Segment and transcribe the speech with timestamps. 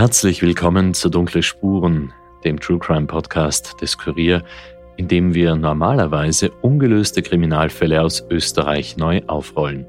[0.00, 4.42] Herzlich willkommen zu Dunkle Spuren, dem True Crime Podcast des Kurier,
[4.96, 9.84] in dem wir normalerweise ungelöste Kriminalfälle aus Österreich neu aufrollen.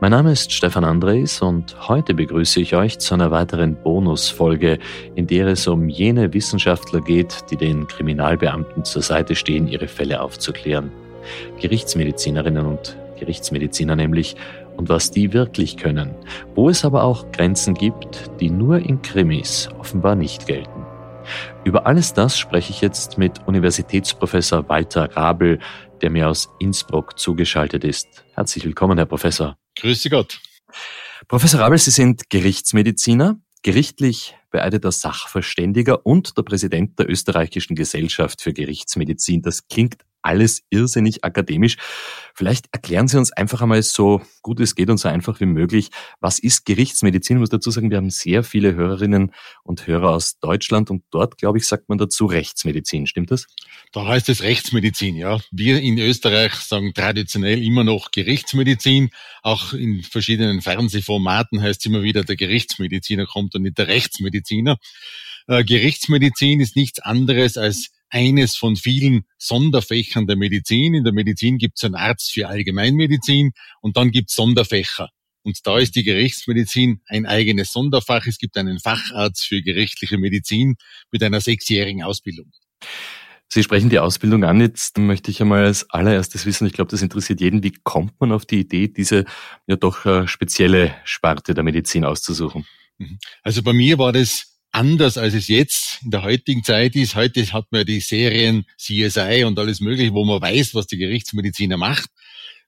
[0.00, 4.78] Mein Name ist Stefan Andres und heute begrüße ich euch zu einer weiteren Bonusfolge,
[5.16, 10.20] in der es um jene Wissenschaftler geht, die den Kriminalbeamten zur Seite stehen, ihre Fälle
[10.20, 10.92] aufzuklären.
[11.60, 14.36] Gerichtsmedizinerinnen und Gerichtsmediziner nämlich
[14.76, 16.14] und was die wirklich können,
[16.54, 20.84] wo es aber auch Grenzen gibt, die nur in Krimis offenbar nicht gelten.
[21.64, 25.58] Über alles das spreche ich jetzt mit Universitätsprofessor Walter Rabel,
[26.00, 28.24] der mir aus Innsbruck zugeschaltet ist.
[28.34, 29.56] Herzlich willkommen, Herr Professor.
[29.76, 30.40] Grüße Gott.
[31.28, 38.52] Professor Rabel, Sie sind Gerichtsmediziner, gerichtlich beeideter Sachverständiger und der Präsident der österreichischen Gesellschaft für
[38.52, 39.42] Gerichtsmedizin.
[39.42, 41.76] Das klingt alles irrsinnig akademisch.
[42.34, 45.90] Vielleicht erklären Sie uns einfach einmal so gut es geht und so einfach wie möglich,
[46.20, 47.36] was ist Gerichtsmedizin?
[47.36, 49.32] Ich muss dazu sagen, wir haben sehr viele Hörerinnen
[49.62, 53.06] und Hörer aus Deutschland und dort, glaube ich, sagt man dazu Rechtsmedizin.
[53.06, 53.46] Stimmt das?
[53.92, 55.38] Da heißt es Rechtsmedizin, ja.
[55.52, 59.10] Wir in Österreich sagen traditionell immer noch Gerichtsmedizin.
[59.42, 64.76] Auch in verschiedenen Fernsehformaten heißt es immer wieder, der Gerichtsmediziner kommt und nicht der Rechtsmediziner.
[65.46, 70.94] Äh, Gerichtsmedizin ist nichts anderes als eines von vielen Sonderfächern der Medizin.
[70.94, 75.10] In der Medizin gibt es einen Arzt für Allgemeinmedizin und dann gibt es Sonderfächer.
[75.42, 78.26] Und da ist die Gerichtsmedizin ein eigenes Sonderfach.
[78.26, 80.74] Es gibt einen Facharzt für gerichtliche Medizin
[81.12, 82.50] mit einer sechsjährigen Ausbildung.
[83.48, 84.60] Sie sprechen die Ausbildung an.
[84.60, 88.32] Jetzt möchte ich einmal als allererstes wissen, ich glaube, das interessiert jeden, wie kommt man
[88.32, 89.24] auf die Idee, diese
[89.68, 92.66] ja doch äh, spezielle Sparte der Medizin auszusuchen?
[92.98, 93.18] Mhm.
[93.42, 97.14] Also bei mir war das anders, als es jetzt in der heutigen Zeit ist.
[97.14, 101.78] Heute hat man die Serien CSI und alles Mögliche, wo man weiß, was die Gerichtsmediziner
[101.78, 102.10] macht.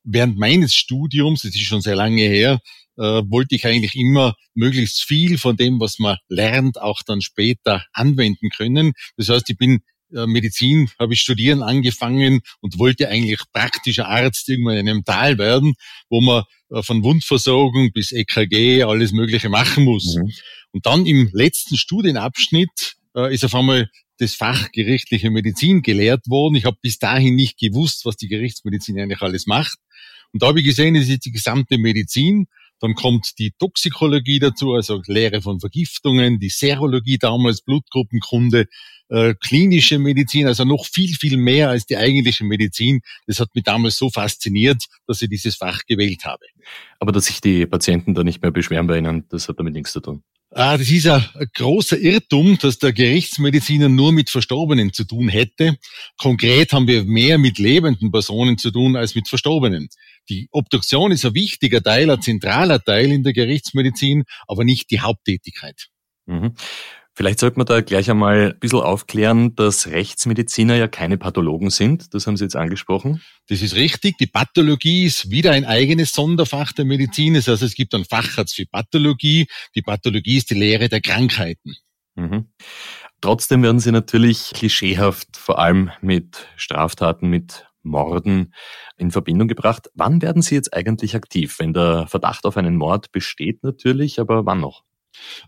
[0.04, 2.60] Während meines Studiums, das ist schon sehr lange her,
[2.96, 7.84] äh, wollte ich eigentlich immer möglichst viel von dem, was man lernt, auch dann später
[7.92, 8.92] anwenden können.
[9.18, 9.80] Das heißt, ich bin
[10.10, 15.74] Medizin habe ich studieren angefangen und wollte eigentlich praktischer Arzt irgendwann in einem Tal werden,
[16.08, 20.16] wo man äh, von Wundversorgung bis EKG alles Mögliche machen muss.
[20.16, 20.32] Mhm.
[20.72, 26.56] Und dann im letzten Studienabschnitt äh, ist auf einmal das Fach gerichtliche Medizin gelehrt worden.
[26.56, 29.78] Ich habe bis dahin nicht gewusst, was die Gerichtsmedizin eigentlich alles macht.
[30.32, 32.48] Und da habe ich gesehen, es ist die gesamte Medizin.
[32.80, 38.66] Dann kommt die Toxikologie dazu, also Lehre von Vergiftungen, die Serologie damals, Blutgruppenkunde,
[39.08, 43.00] äh, klinische Medizin, also noch viel, viel mehr als die eigentliche Medizin.
[43.26, 46.44] Das hat mich damals so fasziniert, dass ich dieses Fach gewählt habe.
[46.98, 49.92] Aber dass sich die Patienten da nicht mehr beschweren bei Ihnen, das hat damit nichts
[49.92, 50.22] zu tun.
[50.60, 51.22] Ah, das ist ein
[51.54, 55.76] großer Irrtum, dass der Gerichtsmediziner nur mit Verstorbenen zu tun hätte.
[56.16, 59.88] Konkret haben wir mehr mit lebenden Personen zu tun als mit Verstorbenen.
[60.28, 64.98] Die Obduktion ist ein wichtiger Teil, ein zentraler Teil in der Gerichtsmedizin, aber nicht die
[64.98, 65.90] Haupttätigkeit.
[66.26, 66.54] Mhm.
[67.18, 72.14] Vielleicht sollte man da gleich einmal ein bisschen aufklären, dass Rechtsmediziner ja keine Pathologen sind.
[72.14, 73.20] Das haben Sie jetzt angesprochen.
[73.48, 74.18] Das ist richtig.
[74.18, 77.34] Die Pathologie ist wieder ein eigenes Sonderfach der Medizin.
[77.34, 79.48] Das heißt, es gibt einen Facharzt für Pathologie.
[79.74, 81.74] Die Pathologie ist die Lehre der Krankheiten.
[82.14, 82.52] Mhm.
[83.20, 88.54] Trotzdem werden Sie natürlich klischeehaft vor allem mit Straftaten, mit Morden
[88.96, 89.90] in Verbindung gebracht.
[89.94, 91.58] Wann werden Sie jetzt eigentlich aktiv?
[91.58, 94.84] Wenn der Verdacht auf einen Mord besteht natürlich, aber wann noch?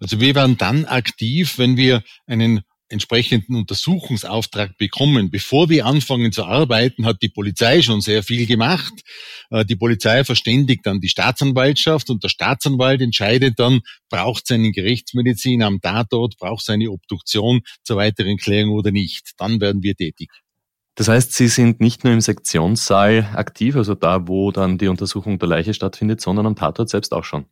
[0.01, 5.31] Also wir werden dann aktiv, wenn wir einen entsprechenden Untersuchungsauftrag bekommen.
[5.31, 8.93] Bevor wir anfangen zu arbeiten, hat die Polizei schon sehr viel gemacht.
[9.51, 13.81] Äh, die Polizei verständigt dann die Staatsanwaltschaft und der Staatsanwalt entscheidet dann,
[14.11, 19.31] braucht es einen Gerichtsmedizin am Tatort, braucht es eine Obduktion zur weiteren Klärung oder nicht.
[19.39, 20.29] Dann werden wir tätig.
[20.97, 25.39] Das heißt, Sie sind nicht nur im Sektionssaal aktiv, also da, wo dann die Untersuchung
[25.39, 27.47] der Leiche stattfindet, sondern am Tatort selbst auch schon.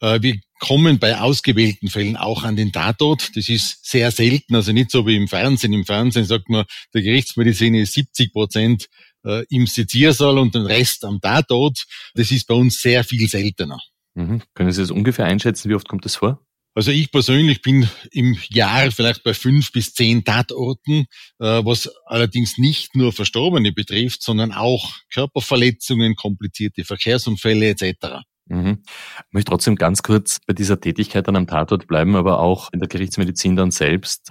[0.00, 3.36] Äh, wir kommen bei ausgewählten Fällen auch an den Tatort.
[3.36, 5.72] Das ist sehr selten, also nicht so wie im Fernsehen.
[5.72, 6.64] Im Fernsehen sagt man,
[6.94, 8.88] der Gerichtsmediziner ist 70 Prozent
[9.24, 11.84] äh, im Seziersaal und den Rest am Tatort.
[12.14, 13.80] Das ist bei uns sehr viel seltener.
[14.14, 14.42] Mhm.
[14.54, 15.68] Können Sie das ungefähr einschätzen?
[15.70, 16.40] Wie oft kommt das vor?
[16.74, 21.06] Also ich persönlich bin im Jahr vielleicht bei fünf bis zehn Tatorten,
[21.40, 28.22] äh, was allerdings nicht nur Verstorbene betrifft, sondern auch Körperverletzungen, komplizierte Verkehrsunfälle etc.
[28.46, 28.82] Mhm.
[28.84, 32.80] Ich möchte trotzdem ganz kurz bei dieser Tätigkeit dann am Tatort bleiben, aber auch in
[32.80, 34.30] der Gerichtsmedizin dann selbst.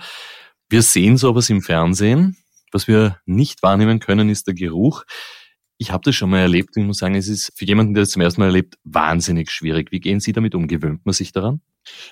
[0.69, 2.37] Wir sehen sowas im Fernsehen.
[2.71, 5.03] Was wir nicht wahrnehmen können, ist der Geruch.
[5.77, 8.03] Ich habe das schon mal erlebt und ich muss sagen, es ist für jemanden, der
[8.03, 9.91] das zum ersten Mal erlebt, wahnsinnig schwierig.
[9.91, 10.67] Wie gehen Sie damit um?
[10.67, 11.61] Gewöhnt man sich daran?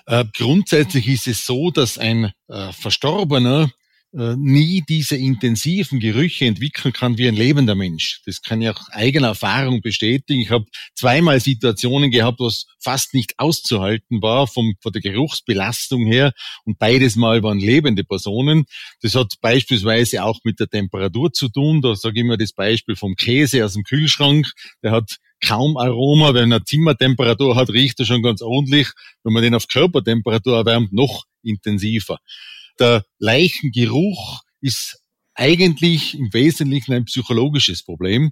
[0.06, 3.69] Äh, grundsätzlich ist es so, dass ein äh, Verstorbener
[4.18, 8.22] äh, nie diese intensiven Gerüche entwickeln kann wie ein lebender Mensch.
[8.25, 10.39] Das kann ich auch eigener Erfahrung bestätigen.
[10.39, 16.31] Ich habe zweimal Situationen gehabt, was fast nicht auszuhalten war vom, von der Geruchsbelastung her
[16.63, 18.66] und beides Mal waren lebende Personen.
[19.01, 21.81] Das hat beispielsweise auch mit der Temperatur zu tun.
[21.81, 24.50] Da sage ich immer das Beispiel vom Käse aus dem Kühlschrank.
[24.81, 26.33] Der hat kaum Aroma.
[26.33, 28.89] Wenn er Zimmertemperatur hat, riecht er schon ganz ordentlich.
[29.24, 32.18] Wenn man den auf Körpertemperatur erwärmt, noch intensiver.
[32.80, 35.00] Der Leichengeruch ist
[35.36, 38.31] eigentlich im Wesentlichen ein psychologisches Problem.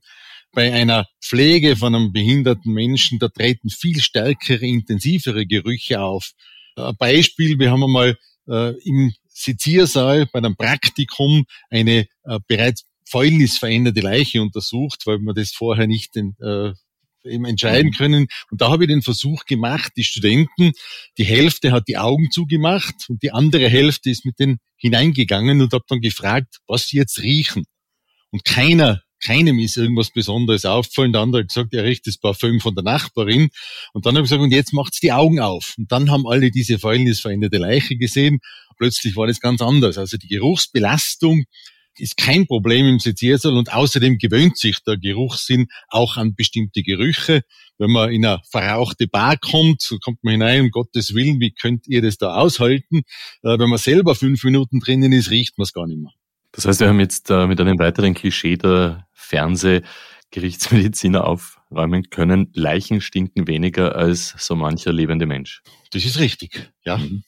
[0.52, 6.32] Bei einer Pflege von einem behinderten Menschen, da treten viel stärkere, intensivere Gerüche auf.
[6.76, 8.18] Ein Beispiel, wir haben einmal
[8.48, 15.52] äh, im Seziersaal bei einem Praktikum eine äh, bereits fäulnisveränderte Leiche untersucht, weil man das
[15.52, 16.74] vorher nicht äh,
[17.26, 17.98] eben entscheiden mhm.
[17.98, 18.28] können.
[18.52, 20.72] Und da habe ich den Versuch gemacht, die Studenten,
[21.18, 25.74] die Hälfte hat die Augen zugemacht und die andere Hälfte ist mit denen hineingegangen und
[25.74, 27.66] habe dann gefragt, was sie jetzt riechen.
[28.32, 31.14] Und keiner, keinem ist irgendwas Besonderes aufgefallen.
[31.14, 33.50] Der andere hat gesagt, er riecht das Parfüm von der Nachbarin.
[33.94, 35.76] Und dann habe ich gesagt, und jetzt macht's die Augen auf.
[35.78, 38.40] Und dann haben alle diese fäulnisveränderte Leiche gesehen.
[38.78, 39.98] Plötzlich war das ganz anders.
[39.98, 41.46] Also die Geruchsbelastung
[41.98, 47.42] ist kein Problem im Seziersaal und außerdem gewöhnt sich der Geruchssinn auch an bestimmte Gerüche.
[47.78, 51.52] Wenn man in eine verrauchte Bar kommt, so kommt man hinein, um Gottes Willen, wie
[51.52, 53.02] könnt ihr das da aushalten?
[53.42, 56.12] Äh, wenn man selber fünf Minuten drinnen ist, riecht man es gar nicht mehr.
[56.52, 62.50] Das heißt, wir haben jetzt äh, mit einem weiteren Klischee der Fernsehgerichtsmediziner aufräumen können.
[62.54, 65.64] Leichen stinken weniger als so mancher lebende Mensch.
[65.92, 66.98] Das ist richtig, ja.
[66.98, 67.24] Mhm.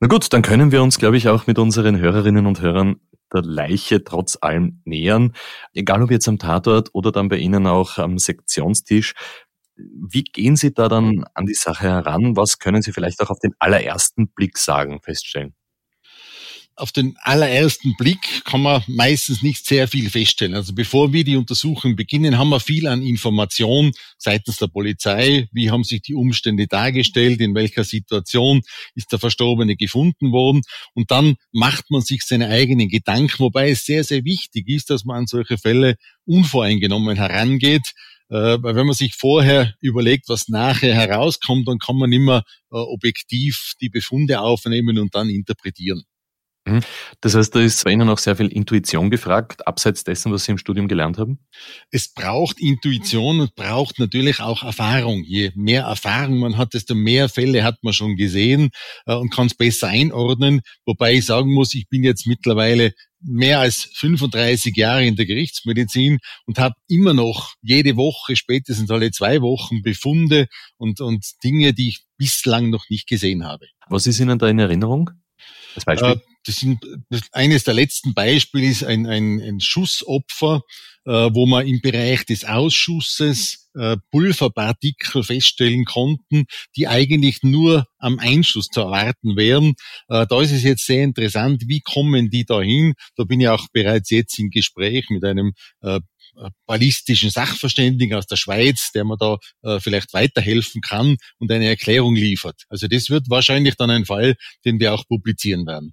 [0.00, 2.96] Na gut, dann können wir uns, glaube ich, auch mit unseren Hörerinnen und Hörern
[3.32, 5.32] der Leiche trotz allem nähern.
[5.74, 9.14] Egal ob jetzt am Tatort oder dann bei Ihnen auch am Sektionstisch.
[9.76, 12.36] Wie gehen Sie da dann an die Sache heran?
[12.36, 15.54] Was können Sie vielleicht auch auf den allerersten Blick sagen, feststellen?
[16.76, 20.54] Auf den allerersten Blick kann man meistens nicht sehr viel feststellen.
[20.54, 25.48] Also bevor wir die Untersuchung beginnen, haben wir viel an Information seitens der Polizei.
[25.52, 27.40] Wie haben sich die Umstände dargestellt?
[27.40, 28.62] In welcher Situation
[28.94, 30.62] ist der Verstorbene gefunden worden?
[30.94, 35.04] Und dann macht man sich seine eigenen Gedanken, wobei es sehr, sehr wichtig ist, dass
[35.04, 37.92] man an solche Fälle unvoreingenommen herangeht.
[38.32, 42.76] Äh, weil wenn man sich vorher überlegt, was nachher herauskommt, dann kann man immer äh,
[42.76, 46.04] objektiv die Befunde aufnehmen und dann interpretieren.
[46.64, 46.80] Mhm.
[47.20, 50.52] Das heißt, da ist bei Ihnen auch sehr viel Intuition gefragt, abseits dessen, was Sie
[50.52, 51.40] im Studium gelernt haben?
[51.90, 55.24] Es braucht Intuition und braucht natürlich auch Erfahrung.
[55.24, 58.70] Je mehr Erfahrung man hat, desto mehr Fälle hat man schon gesehen
[59.06, 60.60] äh, und kann es besser einordnen.
[60.86, 66.18] Wobei ich sagen muss, ich bin jetzt mittlerweile mehr als 35 Jahre in der Gerichtsmedizin
[66.46, 71.88] und habe immer noch jede Woche, spätestens alle zwei Wochen Befunde und, und Dinge, die
[71.88, 73.66] ich bislang noch nicht gesehen habe.
[73.88, 75.10] Was ist Ihnen da in Erinnerung?
[75.74, 76.12] Das Beispiel?
[76.12, 76.84] Äh, das sind
[77.32, 80.62] eines der letzten Beispiele ist ein, ein, ein Schussopfer,
[81.04, 86.44] äh, wo man im Bereich des Ausschusses äh, Pulverpartikel feststellen konnten,
[86.76, 89.74] die eigentlich nur am Einschuss zu erwarten wären.
[90.08, 92.94] Äh, da ist es jetzt sehr interessant, wie kommen die dahin?
[93.16, 96.00] Da bin ich auch bereits jetzt im Gespräch mit einem äh,
[96.66, 102.14] ballistischen Sachverständigen aus der Schweiz, der mir da äh, vielleicht weiterhelfen kann und eine Erklärung
[102.14, 102.62] liefert.
[102.68, 105.92] Also das wird wahrscheinlich dann ein Fall, den wir auch publizieren werden.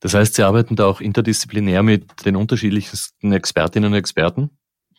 [0.00, 4.50] Das heißt, Sie arbeiten da auch interdisziplinär mit den unterschiedlichsten Expertinnen und Experten?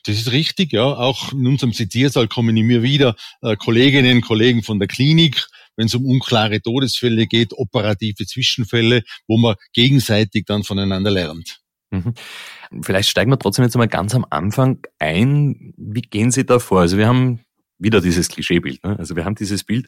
[0.04, 0.84] Das ist richtig, ja.
[0.84, 5.86] Auch in unserem Zitiersaal kommen immer wieder äh, Kolleginnen und Kollegen von der Klinik, wenn
[5.88, 11.60] es um unklare Todesfälle geht, operative Zwischenfälle, wo man gegenseitig dann voneinander lernt.
[11.92, 12.14] Mhm.
[12.82, 15.74] Vielleicht steigen wir trotzdem jetzt mal ganz am Anfang ein.
[15.78, 16.82] Wie gehen Sie da vor?
[16.82, 17.42] Also wir haben
[17.82, 18.84] wieder dieses Klischeebild.
[18.84, 18.98] Ne?
[18.98, 19.88] Also wir haben dieses Bild,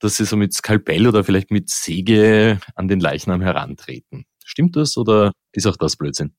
[0.00, 4.24] dass sie so mit Skalpell oder vielleicht mit Säge an den Leichnam herantreten.
[4.44, 6.34] Stimmt das oder ist auch das Blödsinn?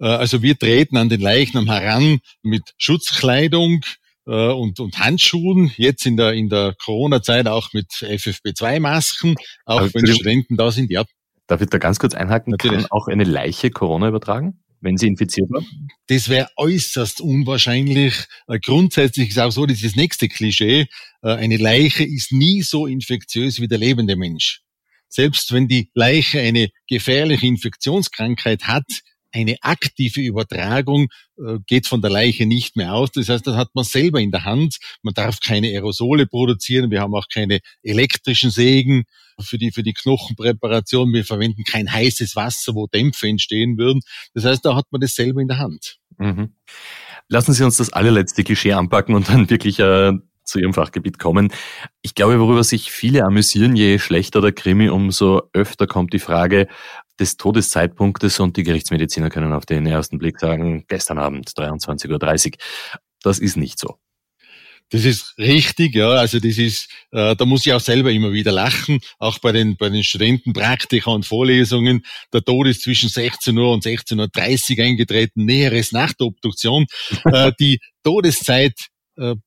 [0.00, 3.84] Äh, also wir treten an den Leichnam heran mit Schutzkleidung
[4.26, 5.72] äh, und, und Handschuhen.
[5.76, 10.90] Jetzt in der, in der Corona-Zeit auch mit FFP2-Masken, auch Aber wenn Studenten da sind,
[10.90, 11.04] ja.
[11.46, 12.52] Darf ich da ganz kurz einhaken?
[12.52, 12.82] Natürlich.
[12.82, 14.63] Kann auch eine Leiche Corona übertragen?
[14.84, 15.64] Wenn sie infiziert war?
[16.06, 18.14] Das wäre äußerst unwahrscheinlich.
[18.46, 20.86] Äh, grundsätzlich ist auch so, das ist das nächste Klischee.
[21.22, 24.60] Äh, eine Leiche ist nie so infektiös wie der lebende Mensch.
[25.08, 28.84] Selbst wenn die Leiche eine gefährliche Infektionskrankheit hat,
[29.34, 33.10] eine aktive Übertragung äh, geht von der Leiche nicht mehr aus.
[33.12, 34.76] Das heißt, das hat man selber in der Hand.
[35.02, 36.90] Man darf keine Aerosole produzieren.
[36.90, 39.04] Wir haben auch keine elektrischen Sägen
[39.40, 41.12] für die, für die Knochenpräparation.
[41.12, 44.00] Wir verwenden kein heißes Wasser, wo Dämpfe entstehen würden.
[44.34, 45.96] Das heißt, da hat man das selber in der Hand.
[46.18, 46.54] Mhm.
[47.28, 50.12] Lassen Sie uns das allerletzte Klischee anpacken und dann wirklich äh,
[50.44, 51.52] zu Ihrem Fachgebiet kommen.
[52.02, 56.68] Ich glaube, worüber sich viele amüsieren, je schlechter der Krimi, umso öfter kommt die Frage,
[57.18, 62.52] des Todeszeitpunktes und die Gerichtsmediziner können auf den ersten Blick sagen, gestern Abend 23.30 Uhr.
[63.22, 63.98] Das ist nicht so.
[64.90, 66.10] Das ist richtig, ja.
[66.10, 69.76] Also das ist, äh, da muss ich auch selber immer wieder lachen, auch bei den
[69.76, 72.04] bei den Studentenpraktika und Vorlesungen.
[72.32, 76.86] Der Tod ist zwischen 16 Uhr und 16.30 Uhr eingetreten, näheres nach der Obduktion.
[77.24, 78.74] äh, die Todeszeit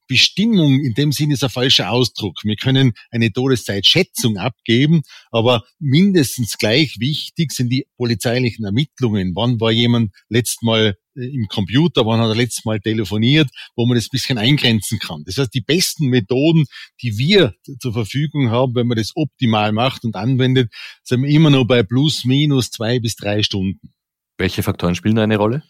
[0.08, 2.38] Bestimmung in dem Sinne ist ein falscher Ausdruck.
[2.44, 9.34] Wir können eine Todeszeitschätzung abgeben, aber mindestens gleich wichtig sind die polizeilichen Ermittlungen.
[9.36, 13.86] Wann war jemand letzt Mal äh, im Computer, wann hat er letztes Mal telefoniert, wo
[13.86, 15.24] man das ein bisschen eingrenzen kann.
[15.26, 16.66] Das heißt, die besten Methoden,
[17.02, 20.72] die wir zur Verfügung haben, wenn man das optimal macht und anwendet,
[21.04, 23.94] sind wir immer nur bei plus, minus zwei bis drei Stunden.
[24.38, 25.64] Welche Faktoren spielen da eine Rolle?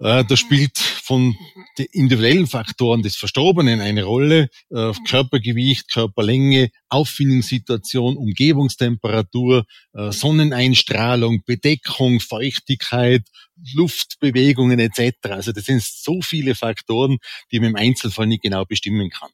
[0.00, 1.36] Äh, da spielt von
[1.78, 4.48] den individuellen Faktoren des Verstorbenen eine Rolle.
[4.70, 13.22] Äh, Körpergewicht, Körperlänge, Auffindungssituation, Umgebungstemperatur, äh, Sonneneinstrahlung, Bedeckung, Feuchtigkeit,
[13.74, 15.14] Luftbewegungen etc.
[15.30, 17.18] Also das sind so viele Faktoren,
[17.52, 19.30] die man im Einzelfall nicht genau bestimmen kann.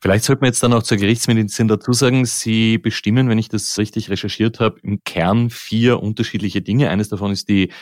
[0.00, 3.78] Vielleicht sollte man jetzt dann auch zur Gerichtsmedizin dazu sagen, Sie bestimmen, wenn ich das
[3.78, 6.90] richtig recherchiert habe, im Kern vier unterschiedliche Dinge.
[6.90, 7.72] Eines davon ist die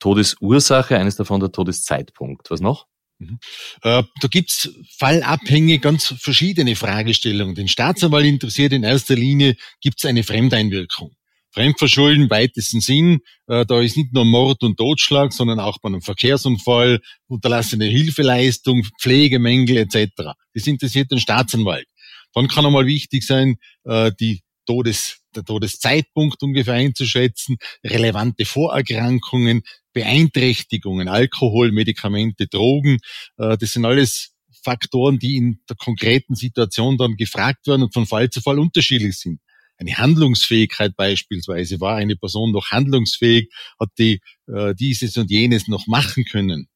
[0.00, 2.50] Todesursache, eines davon der Todeszeitpunkt.
[2.50, 2.86] Was noch?
[3.18, 3.38] Mhm.
[3.82, 7.54] Äh, da gibt's fallabhängig ganz verschiedene Fragestellungen.
[7.54, 11.14] Den Staatsanwalt interessiert in erster Linie, gibt's eine Fremdeinwirkung.
[11.52, 16.00] Fremdverschulden weitesten Sinn, äh, da ist nicht nur Mord und Totschlag, sondern auch bei einem
[16.00, 20.32] Verkehrsunfall, unterlassene Hilfeleistung, Pflegemängel etc.
[20.54, 21.86] Das interessiert den Staatsanwalt.
[22.34, 29.62] Dann kann einmal wichtig sein, äh, die Todes, der Todeszeitpunkt ungefähr einzuschätzen, relevante Vorerkrankungen,
[29.92, 32.98] Beeinträchtigungen, Alkohol, Medikamente, Drogen.
[33.36, 38.06] Äh, das sind alles Faktoren, die in der konkreten Situation dann gefragt werden und von
[38.06, 39.40] Fall zu Fall unterschiedlich sind.
[39.76, 45.86] Eine Handlungsfähigkeit beispielsweise, war eine Person noch handlungsfähig, hat die äh, dieses und jenes noch
[45.86, 46.68] machen können.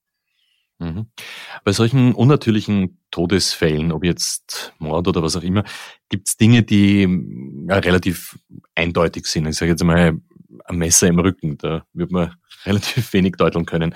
[0.79, 1.07] Mhm.
[1.65, 5.65] Bei solchen unnatürlichen Todesfällen, ob jetzt Mord oder was auch immer,
[6.09, 7.07] gibt es Dinge, die
[7.69, 8.39] ja, relativ
[8.75, 9.47] eindeutig sind.
[9.47, 10.19] Ich sage jetzt mal
[10.65, 12.35] ein Messer im Rücken, da wird man
[12.67, 13.95] relativ wenig deuteln können.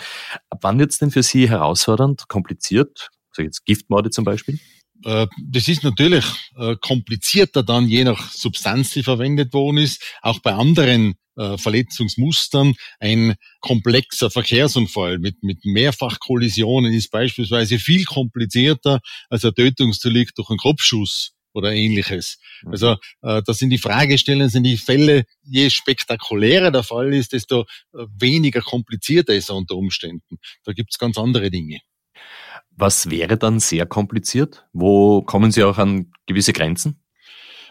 [0.51, 3.11] Ab wann wird es denn für Sie herausfordernd, kompliziert?
[3.33, 4.59] Sag jetzt Giftmorde zum Beispiel?
[5.05, 6.25] Äh, das ist natürlich
[6.57, 10.03] äh, komplizierter dann, je nach Substanz, die verwendet worden ist.
[10.23, 12.75] Auch bei anderen äh, Verletzungsmustern.
[12.99, 20.59] Ein komplexer Verkehrsunfall mit, mit Mehrfachkollisionen ist beispielsweise viel komplizierter als ein Tötungsdelikt durch einen
[20.59, 22.39] Kopfschuss oder ähnliches.
[22.63, 22.73] Mhm.
[22.73, 27.63] Also äh, das sind die Fragestellungen, sind die Fälle, je spektakulärer der Fall ist, desto
[27.95, 30.39] äh, weniger komplizierter ist er unter Umständen.
[30.65, 31.81] Da gibt's ganz andere Dinge.
[32.71, 34.65] Was wäre dann sehr kompliziert?
[34.73, 37.03] Wo kommen Sie auch an gewisse Grenzen?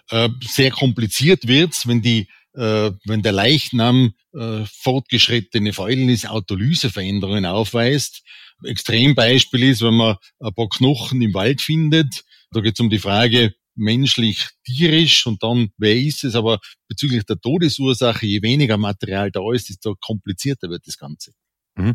[0.09, 2.27] Äh, sehr kompliziert wird's, wenn die
[2.57, 8.23] äh, wenn der Leichnam äh, fortgeschrittene Fäulnis, Autolyseveränderungen aufweist.
[8.63, 12.23] Extrembeispiel ist, wenn man ein paar Knochen im Wald findet.
[12.51, 16.35] Da geht es um die Frage, menschlich, tierisch und dann, wer ist es?
[16.35, 21.31] Aber bezüglich der Todesursache, je weniger Material da ist, desto komplizierter wird das Ganze.
[21.75, 21.93] Mhm.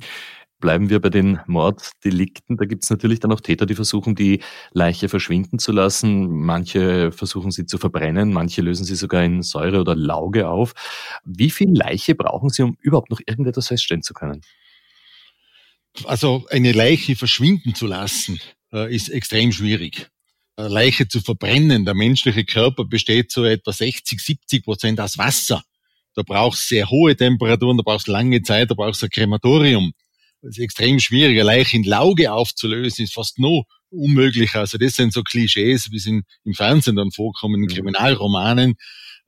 [0.61, 2.57] Bleiben wir bei den Morddelikten.
[2.57, 6.31] Da gibt es natürlich dann auch Täter, die versuchen, die Leiche verschwinden zu lassen.
[6.31, 10.73] Manche versuchen sie zu verbrennen, manche lösen sie sogar in Säure oder Lauge auf.
[11.25, 14.43] Wie viel Leiche brauchen Sie, um überhaupt noch irgendetwas feststellen zu können?
[16.05, 18.39] Also eine Leiche verschwinden zu lassen,
[18.73, 20.11] äh, ist extrem schwierig.
[20.57, 21.85] Leiche zu verbrennen.
[21.85, 25.63] Der menschliche Körper besteht zu etwa 60, 70 Prozent aus Wasser.
[26.15, 29.93] Da brauchst sehr hohe Temperaturen, da brauchst lange Zeit, da brauchst ein Krematorium.
[30.43, 31.37] Das ist extrem schwierig.
[31.37, 34.55] Eine Leiche in Lauge aufzulösen ist fast noch unmöglich.
[34.55, 37.69] Also das sind so Klischees, wie sie im Fernsehen dann vorkommen, in mhm.
[37.69, 38.75] Kriminalromanen.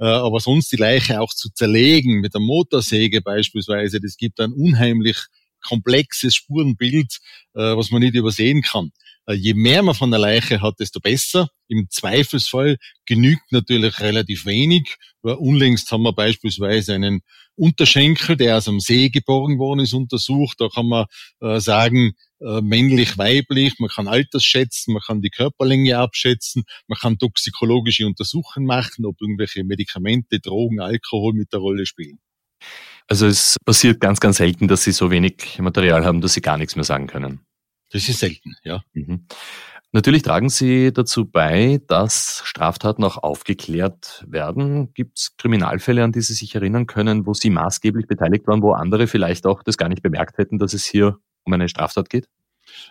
[0.01, 4.53] Äh, aber sonst die Leiche auch zu zerlegen mit der Motorsäge beispielsweise, das gibt ein
[4.53, 5.19] unheimlich
[5.61, 7.19] komplexes Spurenbild,
[7.55, 8.91] äh, was man nicht übersehen kann.
[9.27, 11.49] Äh, je mehr man von der Leiche hat, desto besser.
[11.69, 12.77] Im Zweifelsfall
[13.07, 14.97] genügt natürlich relativ wenig.
[15.23, 17.23] Unlängst haben wir beispielsweise einen
[17.57, 20.61] Unterschenkel, der aus dem See geboren worden ist, untersucht.
[20.61, 21.07] Da kann man
[21.41, 26.99] äh, sagen, äh, männlich, weiblich, man kann Alters schätzen, man kann die Körperlänge abschätzen, man
[26.99, 32.19] kann toxikologische Untersuchungen machen, ob irgendwelche Medikamente, Drogen, Alkohol mit der Rolle spielen.
[33.07, 36.59] Also es passiert ganz, ganz selten, dass Sie so wenig Material haben, dass Sie gar
[36.59, 37.41] nichts mehr sagen können.
[37.95, 38.83] Das ist selten, ja.
[38.93, 39.27] Mhm.
[39.93, 44.93] Natürlich tragen Sie dazu bei, dass Straftaten auch aufgeklärt werden.
[44.95, 48.73] Gibt es Kriminalfälle, an die Sie sich erinnern können, wo Sie maßgeblich beteiligt waren, wo
[48.73, 52.27] andere vielleicht auch das gar nicht bemerkt hätten, dass es hier um eine Straftat geht?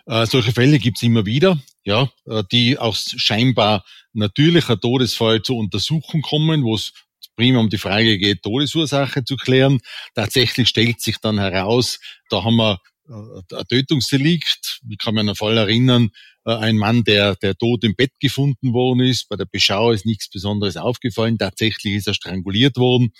[0.06, 3.84] Äh, solche Fälle gibt es immer wieder, ja, äh, die aus scheinbar
[4.14, 6.94] natürlicher Todesfall zur Untersuchung kommen, wo es
[7.36, 9.80] prima um die Frage geht, Todesursache zu klären.
[10.14, 14.80] Tatsächlich stellt sich dann heraus, da haben wir ein Tötungsdelikt.
[14.88, 16.10] Ich kann mich an einen Fall erinnern,
[16.44, 19.28] äh, ein Mann, der, der tot im Bett gefunden worden ist.
[19.28, 21.38] Bei der Beschau ist nichts Besonderes aufgefallen.
[21.38, 23.12] Tatsächlich ist er stranguliert worden.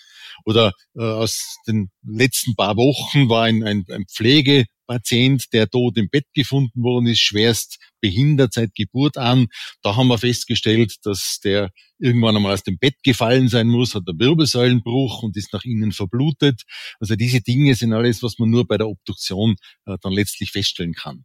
[0.45, 5.97] Oder äh, aus den letzten paar Wochen war ein, ein, ein Pflege, Patient, der tot
[5.97, 9.47] im Bett gefunden worden ist, schwerst behindert seit Geburt an.
[9.83, 14.03] Da haben wir festgestellt, dass der irgendwann einmal aus dem Bett gefallen sein muss, hat
[14.07, 16.63] einen Wirbelsäulenbruch und ist nach innen verblutet.
[17.01, 20.93] Also diese Dinge sind alles, was man nur bei der Obduktion äh, dann letztlich feststellen
[20.93, 21.25] kann.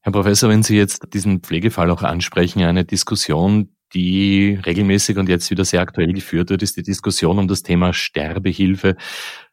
[0.00, 5.50] Herr Professor, wenn Sie jetzt diesen Pflegefall auch ansprechen, eine Diskussion, die regelmäßig und jetzt
[5.50, 8.96] wieder sehr aktuell geführt wird, ist die Diskussion um das Thema Sterbehilfe.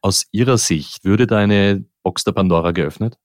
[0.02, 3.18] Aus Ihrer Sicht würde da eine Box der Pandora geöffnet?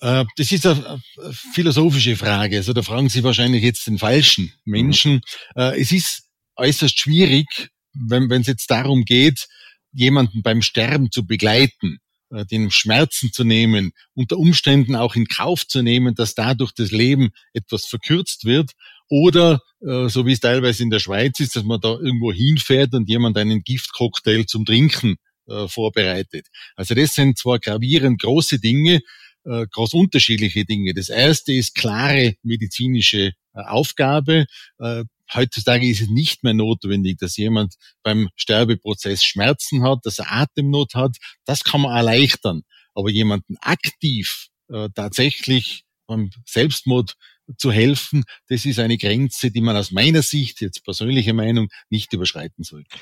[0.00, 1.00] Äh, das ist eine
[1.32, 2.58] philosophische Frage.
[2.58, 5.20] Also da fragen Sie wahrscheinlich jetzt den falschen Menschen.
[5.56, 9.48] Äh, es ist äußerst schwierig, wenn, es jetzt darum geht,
[9.92, 11.98] jemanden beim Sterben zu begleiten,
[12.30, 16.92] äh, den Schmerzen zu nehmen, unter Umständen auch in Kauf zu nehmen, dass dadurch das
[16.92, 18.70] Leben etwas verkürzt wird.
[19.08, 23.08] Oder, so wie es teilweise in der Schweiz ist, dass man da irgendwo hinfährt und
[23.08, 25.14] jemand einen Giftcocktail zum Trinken
[25.48, 26.46] äh, vorbereitet.
[26.74, 29.00] Also das sind zwar gravierend große Dinge,
[29.44, 30.94] äh, groß unterschiedliche Dinge.
[30.94, 34.46] Das erste ist klare medizinische äh, Aufgabe.
[34.78, 40.32] Äh, heutzutage ist es nicht mehr notwendig, dass jemand beim Sterbeprozess Schmerzen hat, dass er
[40.32, 41.16] Atemnot hat.
[41.44, 42.62] Das kann man erleichtern.
[42.94, 47.14] Aber jemanden aktiv äh, tatsächlich beim Selbstmord
[47.58, 52.12] zu helfen, das ist eine Grenze, die man aus meiner Sicht, jetzt persönliche Meinung, nicht
[52.12, 52.96] überschreiten sollte.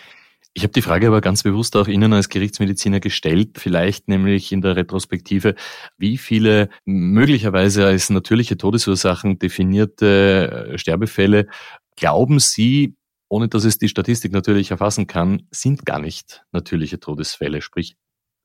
[0.57, 4.61] Ich habe die Frage aber ganz bewusst auch Ihnen als Gerichtsmediziner gestellt, vielleicht nämlich in
[4.61, 5.57] der Retrospektive,
[5.99, 11.49] wie viele möglicherweise als natürliche Todesursachen definierte äh, Sterbefälle
[11.97, 12.95] glauben Sie,
[13.29, 17.97] ohne dass es die Statistik natürlich erfassen kann, sind gar nicht natürliche Todesfälle, sprich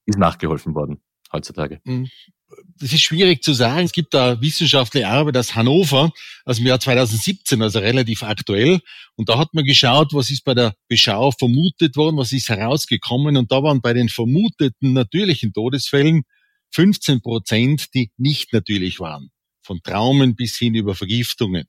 [0.07, 1.79] ist nachgeholfen worden heutzutage?
[2.79, 3.85] Das ist schwierig zu sagen.
[3.85, 6.11] Es gibt da wissenschaftliche Arbeit aus Hannover
[6.45, 8.79] aus dem Jahr 2017, also relativ aktuell.
[9.15, 13.37] Und da hat man geschaut, was ist bei der Beschau vermutet worden, was ist herausgekommen.
[13.37, 16.23] Und da waren bei den vermuteten natürlichen Todesfällen
[16.71, 19.29] 15 Prozent, die nicht natürlich waren.
[19.61, 21.65] Von Traumen bis hin über Vergiftungen.